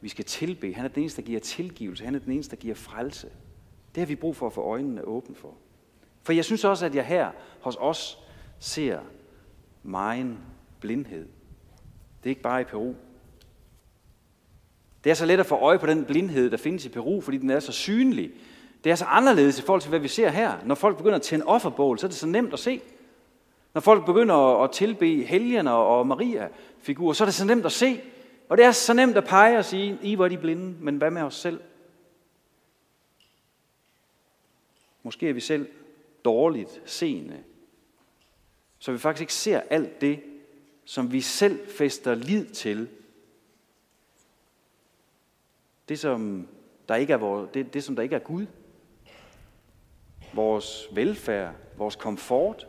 vi 0.00 0.08
skal 0.08 0.24
tilbe. 0.24 0.74
Han 0.74 0.84
er 0.84 0.88
den 0.88 1.02
eneste, 1.02 1.22
der 1.22 1.26
giver 1.26 1.40
tilgivelse. 1.40 2.04
Han 2.04 2.14
er 2.14 2.18
den 2.18 2.32
eneste, 2.32 2.56
der 2.56 2.62
giver 2.62 2.74
frelse. 2.74 3.32
Det 3.94 4.00
har 4.00 4.06
vi 4.06 4.16
brug 4.16 4.36
for 4.36 4.46
at 4.46 4.52
få 4.52 4.62
øjnene 4.62 5.04
åbne 5.04 5.34
for. 5.34 5.56
For 6.22 6.32
jeg 6.32 6.44
synes 6.44 6.64
også, 6.64 6.86
at 6.86 6.94
jeg 6.94 7.06
her 7.06 7.32
hos 7.60 7.76
os 7.80 8.18
ser 8.58 9.00
megen 9.88 10.38
blindhed. 10.80 11.28
Det 12.22 12.24
er 12.24 12.30
ikke 12.30 12.42
bare 12.42 12.60
i 12.60 12.64
Peru. 12.64 12.94
Det 15.04 15.10
er 15.10 15.14
så 15.14 15.26
let 15.26 15.40
at 15.40 15.46
få 15.46 15.54
øje 15.54 15.78
på 15.78 15.86
den 15.86 16.04
blindhed, 16.04 16.50
der 16.50 16.56
findes 16.56 16.84
i 16.84 16.88
Peru, 16.88 17.20
fordi 17.20 17.38
den 17.38 17.50
er 17.50 17.60
så 17.60 17.72
synlig. 17.72 18.30
Det 18.84 18.92
er 18.92 18.96
så 18.96 19.04
anderledes 19.04 19.58
i 19.58 19.62
forhold 19.62 19.80
til, 19.80 19.88
hvad 19.88 19.98
vi 19.98 20.08
ser 20.08 20.28
her. 20.28 20.58
Når 20.64 20.74
folk 20.74 20.96
begynder 20.96 21.16
at 21.16 21.22
tænde 21.22 21.46
offerbål, 21.46 21.98
så 21.98 22.06
er 22.06 22.08
det 22.08 22.18
så 22.18 22.26
nemt 22.26 22.52
at 22.52 22.58
se. 22.58 22.80
Når 23.74 23.80
folk 23.80 24.06
begynder 24.06 24.62
at 24.62 24.70
tilbe 24.70 25.22
helgener 25.22 25.72
og 25.72 26.06
Maria-figurer, 26.06 27.12
så 27.12 27.24
er 27.24 27.26
det 27.26 27.34
så 27.34 27.44
nemt 27.44 27.66
at 27.66 27.72
se. 27.72 28.00
Og 28.48 28.56
det 28.56 28.64
er 28.64 28.72
så 28.72 28.94
nemt 28.94 29.16
at 29.16 29.24
pege 29.24 29.58
og 29.58 29.64
sige, 29.64 29.98
I 30.02 30.18
var 30.18 30.28
de 30.28 30.38
blinde, 30.38 30.84
men 30.84 30.96
hvad 30.96 31.10
med 31.10 31.22
os 31.22 31.34
selv? 31.34 31.60
Måske 35.02 35.28
er 35.28 35.32
vi 35.32 35.40
selv 35.40 35.68
dårligt 36.24 36.82
seende 36.84 37.36
så 38.78 38.92
vi 38.92 38.98
faktisk 38.98 39.20
ikke 39.20 39.34
ser 39.34 39.60
alt 39.70 40.00
det, 40.00 40.22
som 40.84 41.12
vi 41.12 41.20
selv 41.20 41.68
fester 41.78 42.14
lid 42.14 42.46
til. 42.46 42.88
Det, 45.88 45.98
som 45.98 46.48
der 46.88 46.94
ikke 46.94 47.12
er, 47.12 47.16
vores, 47.16 47.50
det, 47.54 47.74
det, 47.74 47.84
som 47.84 47.96
der 47.96 48.02
ikke 48.02 48.14
er 48.14 48.20
Gud. 48.20 48.46
Vores 50.34 50.88
velfærd, 50.92 51.54
vores 51.76 51.96
komfort, 51.96 52.66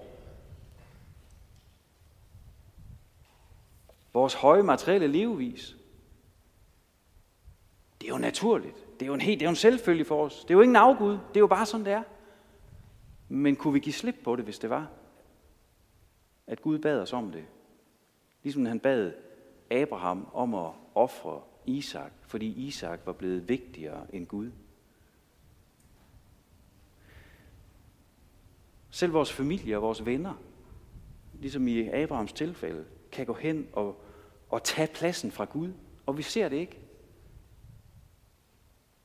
vores 4.14 4.34
høje 4.34 4.64
materielle 4.64 5.08
levevis. 5.08 5.76
Det 8.02 8.08
er 8.08 8.10
jo 8.10 8.18
naturligt. 8.18 8.76
Det 8.94 9.02
er 9.02 9.08
jo 9.08 9.14
en, 9.14 9.22
helt, 9.22 9.40
det 9.40 9.46
er 9.46 9.50
jo 9.50 9.52
en 9.52 9.56
selvfølge 9.56 10.06
for 10.06 10.26
os. 10.26 10.42
Det 10.42 10.52
er 10.52 10.56
jo 10.56 10.62
ingen 10.62 10.76
afgud. 10.76 11.12
Det 11.12 11.36
er 11.36 11.40
jo 11.40 11.48
bare 11.48 11.66
sådan, 11.66 11.86
det 11.86 11.94
er. 11.94 12.04
Men 13.30 13.56
kunne 13.56 13.74
vi 13.74 13.80
give 13.80 13.94
slip 13.94 14.16
på 14.24 14.36
det, 14.36 14.46
hvis 14.46 14.60
det 14.60 14.70
var? 14.70 14.88
At 16.50 16.62
Gud 16.62 16.80
bad 16.80 17.02
os 17.02 17.14
om 17.14 17.32
det. 17.32 17.46
Ligesom 18.44 18.66
han 18.66 18.80
bad 18.80 19.14
Abraham 19.72 20.28
om 20.34 20.56
at 20.56 20.72
ofre 20.96 21.42
Isak, 21.66 22.12
fordi 22.22 22.68
Isak 22.68 23.00
var 23.06 23.14
blevet 23.14 23.50
vigtigere 23.50 24.16
end 24.16 24.28
Gud. 24.28 24.52
Selv 28.90 29.14
vores 29.14 29.34
familie 29.34 29.76
og 29.76 29.82
vores 29.82 30.06
venner, 30.06 30.34
ligesom 31.40 31.68
i 31.68 31.90
Abrahams 31.90 32.34
tilfælde, 32.34 32.86
kan 33.12 33.26
gå 33.26 33.34
hen 33.34 33.68
og, 33.74 34.02
og 34.50 34.64
tage 34.64 34.88
pladsen 34.94 35.32
fra 35.32 35.46
Gud, 35.46 35.72
og 36.06 36.18
vi 36.18 36.22
ser 36.22 36.50
det 36.50 36.58
ikke. 36.58 36.80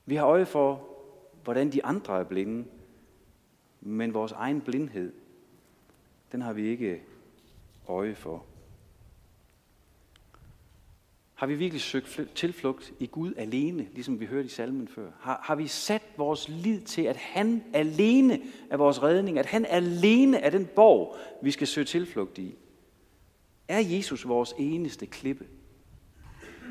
Vi 0.07 0.14
har 0.14 0.26
øje 0.26 0.46
for, 0.46 0.88
hvordan 1.42 1.72
de 1.72 1.85
andre 1.85 2.20
er 2.20 2.24
blinde, 2.24 2.68
men 3.80 4.14
vores 4.14 4.33
egen 4.33 4.61
blindhed, 4.61 5.12
den 6.33 6.42
har 6.42 6.52
vi 6.52 6.66
ikke 6.66 7.02
øje 7.88 8.14
for. 8.14 8.44
Har 11.35 11.47
vi 11.47 11.55
virkelig 11.55 11.81
søgt 11.81 12.31
tilflugt 12.35 12.92
i 13.01 13.07
Gud 13.07 13.35
alene, 13.37 13.88
ligesom 13.92 14.20
vi 14.20 14.27
hørte 14.27 14.47
i 14.47 14.49
salmen 14.49 14.88
før? 14.88 15.11
Har, 15.20 15.40
har 15.42 15.55
vi 15.55 15.66
sat 15.66 16.03
vores 16.16 16.49
lid 16.49 16.81
til, 16.81 17.03
at 17.03 17.16
han 17.16 17.64
alene 17.73 18.40
er 18.70 18.77
vores 18.77 19.03
redning, 19.03 19.38
at 19.38 19.47
han 19.47 19.66
alene 19.68 20.38
er 20.38 20.51
den 20.51 20.66
borg, 20.66 21.16
vi 21.42 21.51
skal 21.51 21.66
søge 21.66 21.85
tilflugt 21.85 22.38
i? 22.38 22.55
Er 23.68 23.79
Jesus 23.79 24.29
vores 24.29 24.55
eneste 24.59 25.07
klippe? 25.07 25.47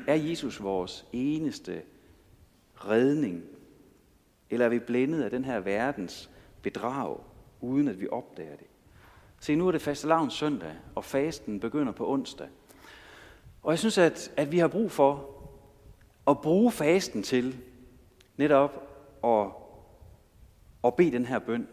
Er 0.06 0.14
Jesus 0.14 0.62
vores 0.62 1.06
eneste 1.12 1.82
redning? 2.74 3.42
Eller 4.50 4.66
er 4.66 4.70
vi 4.70 4.78
blændet 4.78 5.22
af 5.22 5.30
den 5.30 5.44
her 5.44 5.60
verdens 5.60 6.30
bedrag, 6.62 7.16
uden 7.60 7.88
at 7.88 8.00
vi 8.00 8.08
opdager 8.08 8.56
det? 8.56 8.66
Se, 9.44 9.54
nu 9.54 9.68
er 9.68 9.72
det 9.72 9.82
fastelavns 9.82 10.34
søndag, 10.34 10.72
og 10.94 11.04
fasten 11.04 11.60
begynder 11.60 11.92
på 11.92 12.08
onsdag. 12.08 12.48
Og 13.62 13.70
jeg 13.70 13.78
synes, 13.78 13.98
at, 13.98 14.32
at 14.36 14.52
vi 14.52 14.58
har 14.58 14.68
brug 14.68 14.90
for 14.90 15.30
at 16.26 16.40
bruge 16.40 16.72
fasten 16.72 17.22
til 17.22 17.56
netop 18.36 18.88
at, 19.24 19.46
at 20.84 20.94
bede 20.94 21.12
den 21.12 21.26
her 21.26 21.38
bøn. 21.38 21.68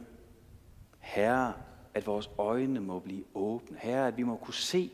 Herre, 0.99 1.53
at 1.93 2.07
vores 2.07 2.29
øjne 2.37 2.79
må 2.79 2.99
blive 2.99 3.23
åbne. 3.33 3.77
Herre, 3.79 4.07
at 4.07 4.17
vi 4.17 4.23
må 4.23 4.35
kunne 4.35 4.53
se. 4.53 4.91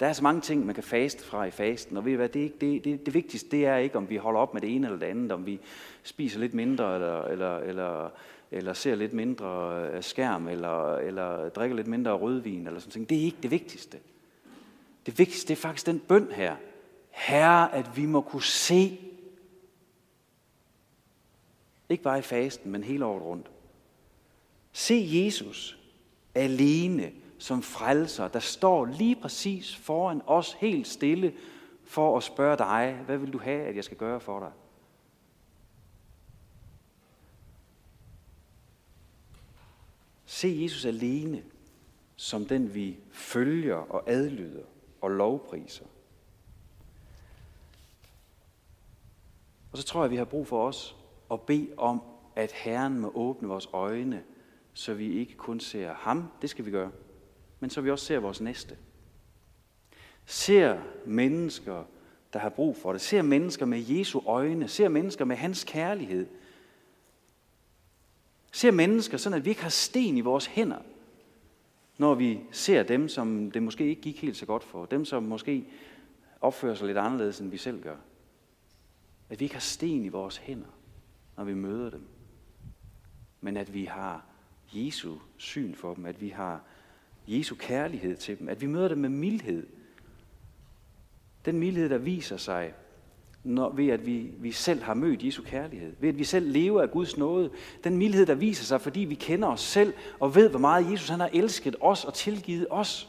Der 0.00 0.06
er 0.06 0.12
så 0.12 0.22
mange 0.22 0.40
ting, 0.40 0.66
man 0.66 0.74
kan 0.74 0.84
faste 0.84 1.24
fra 1.24 1.44
i 1.44 1.50
fasten, 1.50 1.96
og 1.96 2.04
ved 2.04 2.12
I 2.12 2.16
hvad, 2.16 2.28
det, 2.28 2.60
det, 2.60 2.84
det, 2.84 3.06
det 3.06 3.14
vigtigste 3.14 3.50
det 3.50 3.66
er 3.66 3.76
ikke, 3.76 3.98
om 3.98 4.10
vi 4.10 4.16
holder 4.16 4.40
op 4.40 4.54
med 4.54 4.60
det 4.60 4.74
ene 4.74 4.86
eller 4.86 4.98
det 4.98 5.06
andet, 5.06 5.32
om 5.32 5.46
vi 5.46 5.60
spiser 6.02 6.40
lidt 6.40 6.54
mindre, 6.54 6.94
eller, 6.94 7.22
eller, 7.22 7.58
eller, 7.58 8.10
eller 8.50 8.72
ser 8.72 8.94
lidt 8.94 9.12
mindre 9.12 9.80
øh, 9.88 10.02
skærm, 10.02 10.48
eller, 10.48 10.96
eller 10.96 11.48
drikker 11.48 11.76
lidt 11.76 11.86
mindre 11.86 12.12
rødvin, 12.12 12.66
eller 12.66 12.80
sådan 12.80 12.92
noget. 13.00 13.10
Det 13.10 13.18
er 13.18 13.22
ikke 13.22 13.38
det 13.42 13.50
vigtigste. 13.50 13.98
Det 15.06 15.18
vigtigste 15.18 15.48
det 15.48 15.58
er 15.58 15.62
faktisk 15.62 15.86
den 15.86 16.00
bøn 16.00 16.32
her. 16.32 16.56
Herre, 17.10 17.74
at 17.74 17.96
vi 17.96 18.06
må 18.06 18.20
kunne 18.20 18.42
se. 18.42 19.00
Ikke 21.88 22.02
bare 22.02 22.18
i 22.18 22.22
fasten, 22.22 22.72
men 22.72 22.84
hele 22.84 23.04
året 23.04 23.22
rundt. 23.22 23.50
Se 24.72 25.08
Jesus 25.12 25.78
alene 26.34 27.12
som 27.38 27.62
frelser, 27.62 28.28
der 28.28 28.38
står 28.38 28.84
lige 28.84 29.16
præcis 29.16 29.76
foran 29.76 30.22
os 30.26 30.52
helt 30.52 30.86
stille 30.86 31.34
for 31.84 32.16
at 32.16 32.22
spørge 32.22 32.56
dig, 32.56 33.02
hvad 33.06 33.18
vil 33.18 33.32
du 33.32 33.38
have, 33.38 33.62
at 33.66 33.76
jeg 33.76 33.84
skal 33.84 33.96
gøre 33.96 34.20
for 34.20 34.40
dig? 34.40 34.50
Se 40.34 40.62
Jesus 40.62 40.84
alene 40.84 41.42
som 42.16 42.44
den, 42.44 42.74
vi 42.74 42.98
følger 43.12 43.74
og 43.74 44.10
adlyder 44.10 44.64
og 45.00 45.10
lovpriser. 45.10 45.84
Og 49.72 49.78
så 49.78 49.84
tror 49.84 50.00
jeg, 50.00 50.04
at 50.04 50.10
vi 50.10 50.16
har 50.16 50.24
brug 50.24 50.46
for 50.46 50.66
os 50.66 50.96
at 51.32 51.40
bede 51.40 51.68
om, 51.76 52.02
at 52.36 52.52
Herren 52.52 53.00
må 53.00 53.12
åbne 53.14 53.48
vores 53.48 53.68
øjne, 53.72 54.22
så 54.72 54.94
vi 54.94 55.12
ikke 55.12 55.36
kun 55.36 55.60
ser 55.60 55.94
ham, 55.94 56.30
det 56.42 56.50
skal 56.50 56.66
vi 56.66 56.70
gøre, 56.70 56.92
men 57.60 57.70
så 57.70 57.80
vi 57.80 57.90
også 57.90 58.04
ser 58.04 58.18
vores 58.18 58.40
næste. 58.40 58.76
Ser 60.26 60.78
mennesker, 61.06 61.84
der 62.32 62.38
har 62.38 62.48
brug 62.48 62.76
for 62.76 62.92
det. 62.92 63.00
Ser 63.00 63.22
mennesker 63.22 63.66
med 63.66 63.84
Jesu 63.88 64.20
øjne. 64.26 64.68
Ser 64.68 64.88
mennesker 64.88 65.24
med 65.24 65.36
hans 65.36 65.64
kærlighed. 65.64 66.26
Ser 68.54 68.70
mennesker 68.70 69.16
sådan, 69.16 69.38
at 69.38 69.44
vi 69.44 69.50
ikke 69.50 69.62
har 69.62 69.68
sten 69.68 70.16
i 70.16 70.20
vores 70.20 70.46
hænder, 70.46 70.78
når 71.98 72.14
vi 72.14 72.40
ser 72.50 72.82
dem, 72.82 73.08
som 73.08 73.50
det 73.50 73.62
måske 73.62 73.88
ikke 73.88 74.02
gik 74.02 74.22
helt 74.22 74.36
så 74.36 74.46
godt 74.46 74.64
for, 74.64 74.86
dem, 74.86 75.04
som 75.04 75.22
måske 75.22 75.64
opfører 76.40 76.74
sig 76.74 76.86
lidt 76.86 76.98
anderledes, 76.98 77.40
end 77.40 77.50
vi 77.50 77.56
selv 77.56 77.82
gør. 77.82 77.96
At 79.30 79.40
vi 79.40 79.44
ikke 79.44 79.54
har 79.54 79.60
sten 79.60 80.04
i 80.04 80.08
vores 80.08 80.36
hænder, 80.36 80.78
når 81.36 81.44
vi 81.44 81.54
møder 81.54 81.90
dem. 81.90 82.02
Men 83.40 83.56
at 83.56 83.74
vi 83.74 83.84
har 83.84 84.24
Jesu 84.72 85.16
syn 85.36 85.74
for 85.74 85.94
dem, 85.94 86.06
at 86.06 86.20
vi 86.20 86.28
har 86.28 86.60
Jesu 87.26 87.54
kærlighed 87.54 88.16
til 88.16 88.38
dem, 88.38 88.48
at 88.48 88.60
vi 88.60 88.66
møder 88.66 88.88
dem 88.88 88.98
med 88.98 89.08
mildhed. 89.08 89.66
Den 91.44 91.58
mildhed, 91.58 91.88
der 91.88 91.98
viser 91.98 92.36
sig 92.36 92.74
når, 93.44 93.70
ved 93.70 93.88
at 93.88 94.06
vi, 94.06 94.30
vi 94.38 94.52
selv 94.52 94.82
har 94.82 94.94
mødt 94.94 95.24
Jesu 95.24 95.42
kærlighed, 95.42 95.96
ved 96.00 96.08
at 96.08 96.18
vi 96.18 96.24
selv 96.24 96.50
lever 96.50 96.82
af 96.82 96.90
Guds 96.90 97.16
nåde, 97.16 97.50
den 97.84 97.96
mildhed, 97.96 98.26
der 98.26 98.34
viser 98.34 98.64
sig, 98.64 98.80
fordi 98.80 99.00
vi 99.00 99.14
kender 99.14 99.48
os 99.48 99.60
selv 99.60 99.94
og 100.20 100.34
ved, 100.34 100.50
hvor 100.50 100.58
meget 100.58 100.92
Jesus 100.92 101.08
han 101.08 101.20
har 101.20 101.30
elsket 101.32 101.76
os 101.80 102.04
og 102.04 102.14
tilgivet 102.14 102.66
os. 102.70 103.08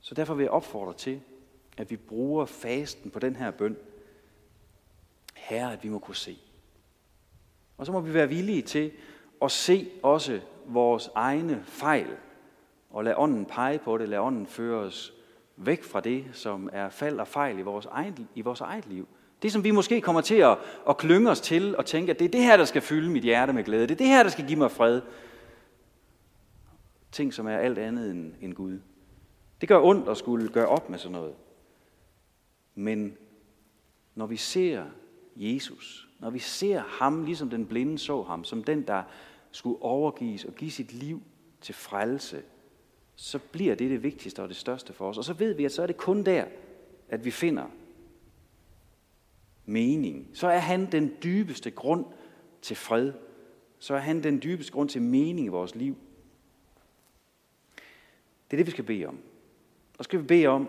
Så 0.00 0.14
derfor 0.14 0.34
vil 0.34 0.42
jeg 0.42 0.50
opfordre 0.50 0.94
til, 0.94 1.20
at 1.76 1.90
vi 1.90 1.96
bruger 1.96 2.44
fasten 2.44 3.10
på 3.10 3.18
den 3.18 3.36
her 3.36 3.50
bøn. 3.50 3.76
Herre, 5.34 5.72
at 5.72 5.84
vi 5.84 5.88
må 5.88 5.98
kunne 5.98 6.16
se. 6.16 6.38
Og 7.76 7.86
så 7.86 7.92
må 7.92 8.00
vi 8.00 8.14
være 8.14 8.28
villige 8.28 8.62
til 8.62 8.92
at 9.42 9.50
se 9.50 9.90
også 10.02 10.40
vores 10.66 11.10
egne 11.14 11.62
fejl, 11.64 12.16
og 12.90 13.04
lade 13.04 13.16
ånden 13.16 13.46
pege 13.46 13.78
på 13.78 13.98
det, 13.98 14.08
lade 14.08 14.20
ånden 14.20 14.46
føre 14.46 14.78
os 14.78 15.17
væk 15.58 15.84
fra 15.84 16.00
det, 16.00 16.24
som 16.32 16.68
er 16.72 16.88
fald 16.88 17.20
og 17.20 17.28
fejl 17.28 17.58
i 17.58 17.62
vores 17.62 17.86
eget, 17.86 18.26
i 18.34 18.40
vores 18.40 18.60
eget 18.60 18.86
liv. 18.86 19.08
Det, 19.42 19.52
som 19.52 19.64
vi 19.64 19.70
måske 19.70 20.00
kommer 20.00 20.20
til 20.20 20.34
at, 20.34 20.58
at 20.88 20.96
klynge 20.96 21.30
os 21.30 21.40
til 21.40 21.76
og 21.76 21.86
tænke, 21.86 22.10
at 22.10 22.18
det 22.18 22.24
er 22.24 22.28
det 22.28 22.42
her, 22.42 22.56
der 22.56 22.64
skal 22.64 22.82
fylde 22.82 23.10
mit 23.10 23.22
hjerte 23.22 23.52
med 23.52 23.64
glæde. 23.64 23.82
Det 23.82 23.90
er 23.90 23.96
det 23.96 24.06
her, 24.06 24.22
der 24.22 24.30
skal 24.30 24.46
give 24.46 24.58
mig 24.58 24.70
fred. 24.70 25.00
Ting, 27.12 27.34
som 27.34 27.46
er 27.46 27.56
alt 27.56 27.78
andet 27.78 28.10
end, 28.10 28.34
end 28.40 28.54
Gud. 28.54 28.80
Det 29.60 29.68
gør 29.68 29.80
ondt 29.80 30.08
at 30.08 30.16
skulle 30.16 30.48
gøre 30.48 30.66
op 30.66 30.90
med 30.90 30.98
sådan 30.98 31.12
noget. 31.12 31.34
Men 32.74 33.16
når 34.14 34.26
vi 34.26 34.36
ser 34.36 34.84
Jesus, 35.36 36.08
når 36.18 36.30
vi 36.30 36.38
ser 36.38 36.80
ham, 36.80 37.24
ligesom 37.24 37.50
den 37.50 37.66
blinde 37.66 37.98
så 37.98 38.22
ham, 38.22 38.44
som 38.44 38.64
den, 38.64 38.82
der 38.82 39.02
skulle 39.50 39.82
overgives 39.82 40.44
og 40.44 40.54
give 40.54 40.70
sit 40.70 40.92
liv 40.92 41.22
til 41.60 41.74
frelse 41.74 42.42
så 43.20 43.38
bliver 43.38 43.74
det 43.74 43.90
det 43.90 44.02
vigtigste 44.02 44.42
og 44.42 44.48
det 44.48 44.56
største 44.56 44.92
for 44.92 45.08
os. 45.08 45.18
Og 45.18 45.24
så 45.24 45.32
ved 45.32 45.54
vi, 45.54 45.64
at 45.64 45.72
så 45.72 45.82
er 45.82 45.86
det 45.86 45.96
kun 45.96 46.22
der, 46.22 46.44
at 47.08 47.24
vi 47.24 47.30
finder 47.30 47.66
mening. 49.66 50.30
Så 50.32 50.46
er 50.48 50.58
han 50.58 50.92
den 50.92 51.12
dybeste 51.22 51.70
grund 51.70 52.04
til 52.62 52.76
fred. 52.76 53.12
Så 53.78 53.94
er 53.94 53.98
han 53.98 54.22
den 54.22 54.42
dybeste 54.42 54.72
grund 54.72 54.88
til 54.88 55.02
mening 55.02 55.46
i 55.46 55.48
vores 55.48 55.74
liv. 55.74 55.96
Det 58.50 58.52
er 58.52 58.56
det, 58.56 58.66
vi 58.66 58.70
skal 58.70 58.84
bede 58.84 59.06
om. 59.06 59.18
Og 59.98 60.04
så 60.04 60.08
skal 60.08 60.20
vi 60.20 60.24
bede 60.24 60.46
om, 60.46 60.68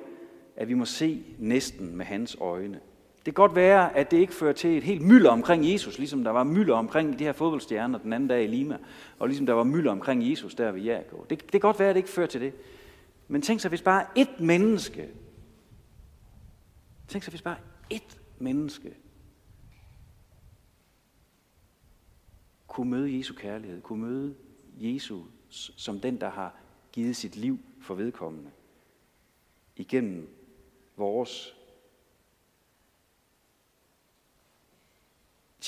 at 0.56 0.68
vi 0.68 0.74
må 0.74 0.86
se 0.86 1.24
næsten 1.40 1.96
med 1.96 2.06
hans 2.06 2.38
øjne. 2.40 2.80
Det 3.26 3.26
kan 3.26 3.34
godt 3.34 3.56
være, 3.56 3.98
at 3.98 4.12
det 4.12 4.18
ikke 4.18 4.34
fører 4.34 4.54
til 4.54 4.78
et 4.78 4.84
helt 4.84 5.02
mylder 5.02 5.32
omkring 5.32 5.72
Jesus, 5.72 5.98
ligesom 5.98 6.24
der 6.24 6.32
var 6.32 6.44
mylder 6.44 6.76
omkring 6.76 7.20
de 7.20 7.24
her 7.24 7.32
fodboldstjerner 7.32 8.00
den 8.00 8.14
anden 8.14 8.30
dag 8.30 8.44
i 8.44 8.48
Lima, 8.48 8.78
og 9.20 9.28
ligesom 9.28 9.46
der 9.46 9.54
var 9.54 9.64
mylder 9.64 9.92
omkring 9.92 10.30
Jesus 10.30 10.56
der 10.56 10.72
ved 10.72 10.82
Jericho. 10.82 11.26
Det, 11.30 11.42
det 11.42 11.52
kan 11.52 11.60
godt 11.60 11.80
være, 11.80 11.90
at 11.90 11.96
det 11.96 12.00
ikke 12.00 12.10
fører 12.10 12.28
til 12.28 12.42
det. 12.42 12.54
Men 13.28 13.42
tænk 13.42 13.60
sig, 13.60 13.70
hvis 13.70 13.82
bare 13.82 14.06
ét 14.18 14.44
menneske, 14.44 15.10
tænk 17.08 17.24
sig, 17.24 17.32
hvis 17.32 17.42
bare 17.42 17.58
ét 17.94 18.18
menneske 18.40 18.94
kunne 22.68 22.90
møde 22.90 23.18
Jesu 23.18 23.34
kærlighed, 23.34 23.82
kunne 23.82 24.02
møde 24.02 24.36
Jesus 24.78 25.72
som 25.78 26.00
den, 26.00 26.22
der 26.22 26.30
har 26.30 26.56
givet 26.92 27.16
sit 27.16 27.36
liv 27.36 27.60
for 27.82 27.96
vedkommende, 27.96 28.52
igennem 29.76 30.30
vores 30.98 31.59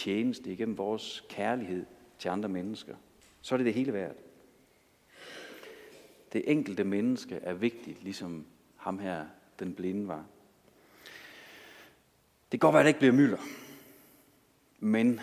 tjeneste, 0.04 0.52
igennem 0.52 0.78
vores 0.78 1.24
kærlighed 1.30 1.86
til 2.20 2.30
andre 2.30 2.50
mennesker, 2.50 2.96
så 3.42 3.56
er 3.56 3.58
det 3.58 3.66
det 3.66 3.74
hele 3.74 3.94
værd. 3.94 4.16
Det 6.34 6.52
enkelte 6.52 6.84
menneske 6.84 7.36
er 7.36 7.54
vigtigt, 7.54 8.04
ligesom 8.04 8.46
ham 8.76 9.00
her, 9.00 9.26
den 9.60 9.74
blinde 9.74 10.08
var. 10.08 10.26
Det 12.52 12.60
kan 12.60 12.68
godt 12.68 12.74
være, 12.74 12.80
at 12.80 12.86
det 12.86 12.90
ikke 12.90 13.00
bliver 13.00 13.14
mylder. 13.14 13.38
Men 14.80 15.20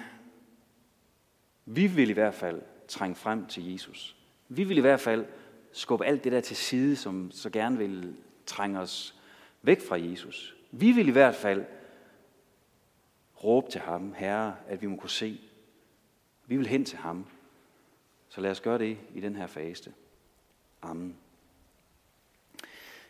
vi 1.67 1.87
vil 1.87 2.11
i 2.11 2.13
hvert 2.13 2.35
fald 2.35 2.63
trænge 2.89 3.15
frem 3.15 3.47
til 3.47 3.73
Jesus. 3.73 4.17
Vi 4.49 4.65
vil 4.65 4.79
i 4.79 4.81
hvert 4.81 5.01
fald 5.01 5.27
skubbe 5.73 6.05
alt 6.05 6.25
det 6.25 6.33
der 6.33 6.41
til 6.41 6.57
side, 6.57 6.97
som 6.97 7.31
så 7.31 7.51
gerne 7.51 7.79
vil 7.79 8.17
trænge 8.47 8.81
os 8.81 9.21
væk 9.63 9.81
fra 9.81 10.01
Jesus. 10.01 10.57
Vi 10.71 10.93
vil 10.93 11.09
i 11.09 11.13
hvert 11.13 11.35
fald 11.35 11.65
råbe 13.45 13.71
til 13.71 13.81
ham, 13.81 14.15
Herre, 14.17 14.57
at 14.69 14.83
vi 14.83 14.87
må 14.87 14.97
kunne 14.97 15.11
se. 15.11 15.41
Vi 16.47 16.57
vil 16.57 16.67
hen 16.67 16.85
til 16.85 16.99
ham. 16.99 17.27
Så 18.29 18.41
lad 18.41 18.51
os 18.51 18.61
gøre 18.61 18.79
det 18.79 18.99
i 19.15 19.21
den 19.21 19.37
her 19.37 19.47
faste. 19.47 19.93
Amen. 20.83 21.17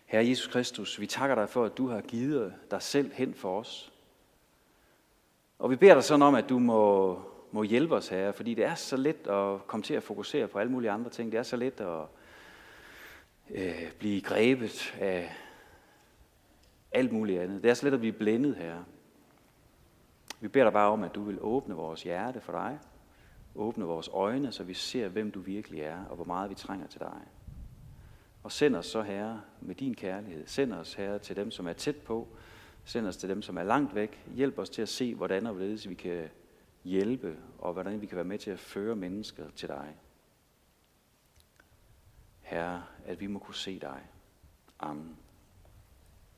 Herre 0.07 0.29
Jesus 0.29 0.47
Kristus, 0.47 1.01
vi 1.01 1.07
takker 1.07 1.35
dig 1.35 1.49
for, 1.49 1.65
at 1.65 1.79
du 1.79 1.89
har 1.89 2.01
givet 2.01 2.55
dig 2.71 2.83
selv 2.83 3.13
hen 3.13 3.35
for 3.35 3.61
os. 3.61 3.93
Og 5.59 5.71
vi 5.71 5.77
beder 5.77 5.95
dig 5.95 6.05
sådan 6.05 6.23
om, 6.23 6.35
at 6.35 6.49
du 6.49 6.59
må, 6.59 7.19
må 7.53 7.63
hjælpe 7.63 7.95
os, 7.95 8.09
Herre, 8.09 8.33
fordi 8.33 8.55
det 8.55 8.65
er 8.65 8.75
så 8.75 8.97
let 8.97 9.27
at 9.27 9.67
komme 9.67 9.85
til 9.85 9.95
at 9.95 10.03
fokusere 10.03 10.49
på 10.49 10.59
alle 10.59 10.73
mulige 10.73 10.91
andre 10.91 11.11
ting. 11.11 11.33
Det 11.33 11.39
er 11.39 11.43
så 11.43 11.57
let 11.57 11.81
at 11.81 12.05
øh, 13.51 13.93
blive 13.99 14.21
grebet 14.21 14.95
af 15.01 15.35
alt 16.93 17.13
muligt 17.13 17.41
andet. 17.41 17.63
Det 17.63 17.71
er 17.71 17.75
så 17.75 17.87
let 17.87 17.95
at 17.95 18.01
blive 18.01 18.13
blændet, 18.13 18.57
Herre. 18.57 18.85
Vi 20.41 20.49
beder 20.49 20.65
dig 20.65 20.73
bare 20.73 20.91
om, 20.91 21.03
at 21.05 21.15
du 21.15 21.23
vil 21.23 21.39
åbne 21.41 21.75
vores 21.75 22.03
hjerte 22.03 22.41
for 22.41 22.53
dig. 22.53 22.79
Åbne 23.55 23.85
vores 23.85 24.09
øjne, 24.13 24.53
så 24.53 24.65
vi 24.65 24.75
ser, 24.75 25.09
hvem 25.09 25.31
du 25.31 25.41
virkelig 25.41 25.81
er, 25.81 26.05
og 26.05 26.17
hvor 26.17 26.25
meget 26.25 26.51
vi 26.51 26.55
trænger 26.55 26.87
til 26.87 27.01
dig. 27.01 27.21
Og 28.43 28.53
send 28.53 28.77
os 28.77 28.87
så, 28.87 29.03
Herre, 29.03 29.41
med 29.61 29.75
din 29.75 29.95
kærlighed. 29.95 30.47
Send 30.47 30.73
os, 30.73 30.95
Herre, 30.95 31.19
til 31.19 31.37
dem, 31.37 31.51
som 31.51 31.67
er 31.67 31.73
tæt 31.73 31.97
på. 31.97 32.29
Send 32.85 33.07
os 33.07 33.17
til 33.17 33.29
dem, 33.29 33.43
som 33.43 33.59
er 33.59 33.63
langt 33.63 33.95
væk. 33.95 34.25
Hjælp 34.35 34.59
os 34.59 34.71
til 34.71 34.83
at 34.83 34.89
se, 34.89 35.15
hvordan 35.15 35.47
og 35.47 35.53
hvorledes 35.53 35.89
vi 35.89 35.95
kan 35.95 36.29
hjælpe, 36.85 37.37
og 37.59 37.73
hvordan 37.73 38.01
vi 38.01 38.07
kan 38.07 38.17
være 38.17 38.25
med 38.25 38.39
til 38.39 38.51
at 38.51 38.59
føre 38.59 38.97
mennesker 38.97 39.51
til 39.51 39.69
dig. 39.69 39.97
Herre, 42.41 42.85
at 43.07 43.21
vi 43.21 43.27
må 43.27 43.39
kunne 43.39 43.55
se 43.55 43.79
dig. 43.79 44.01
Amen. 44.81 45.17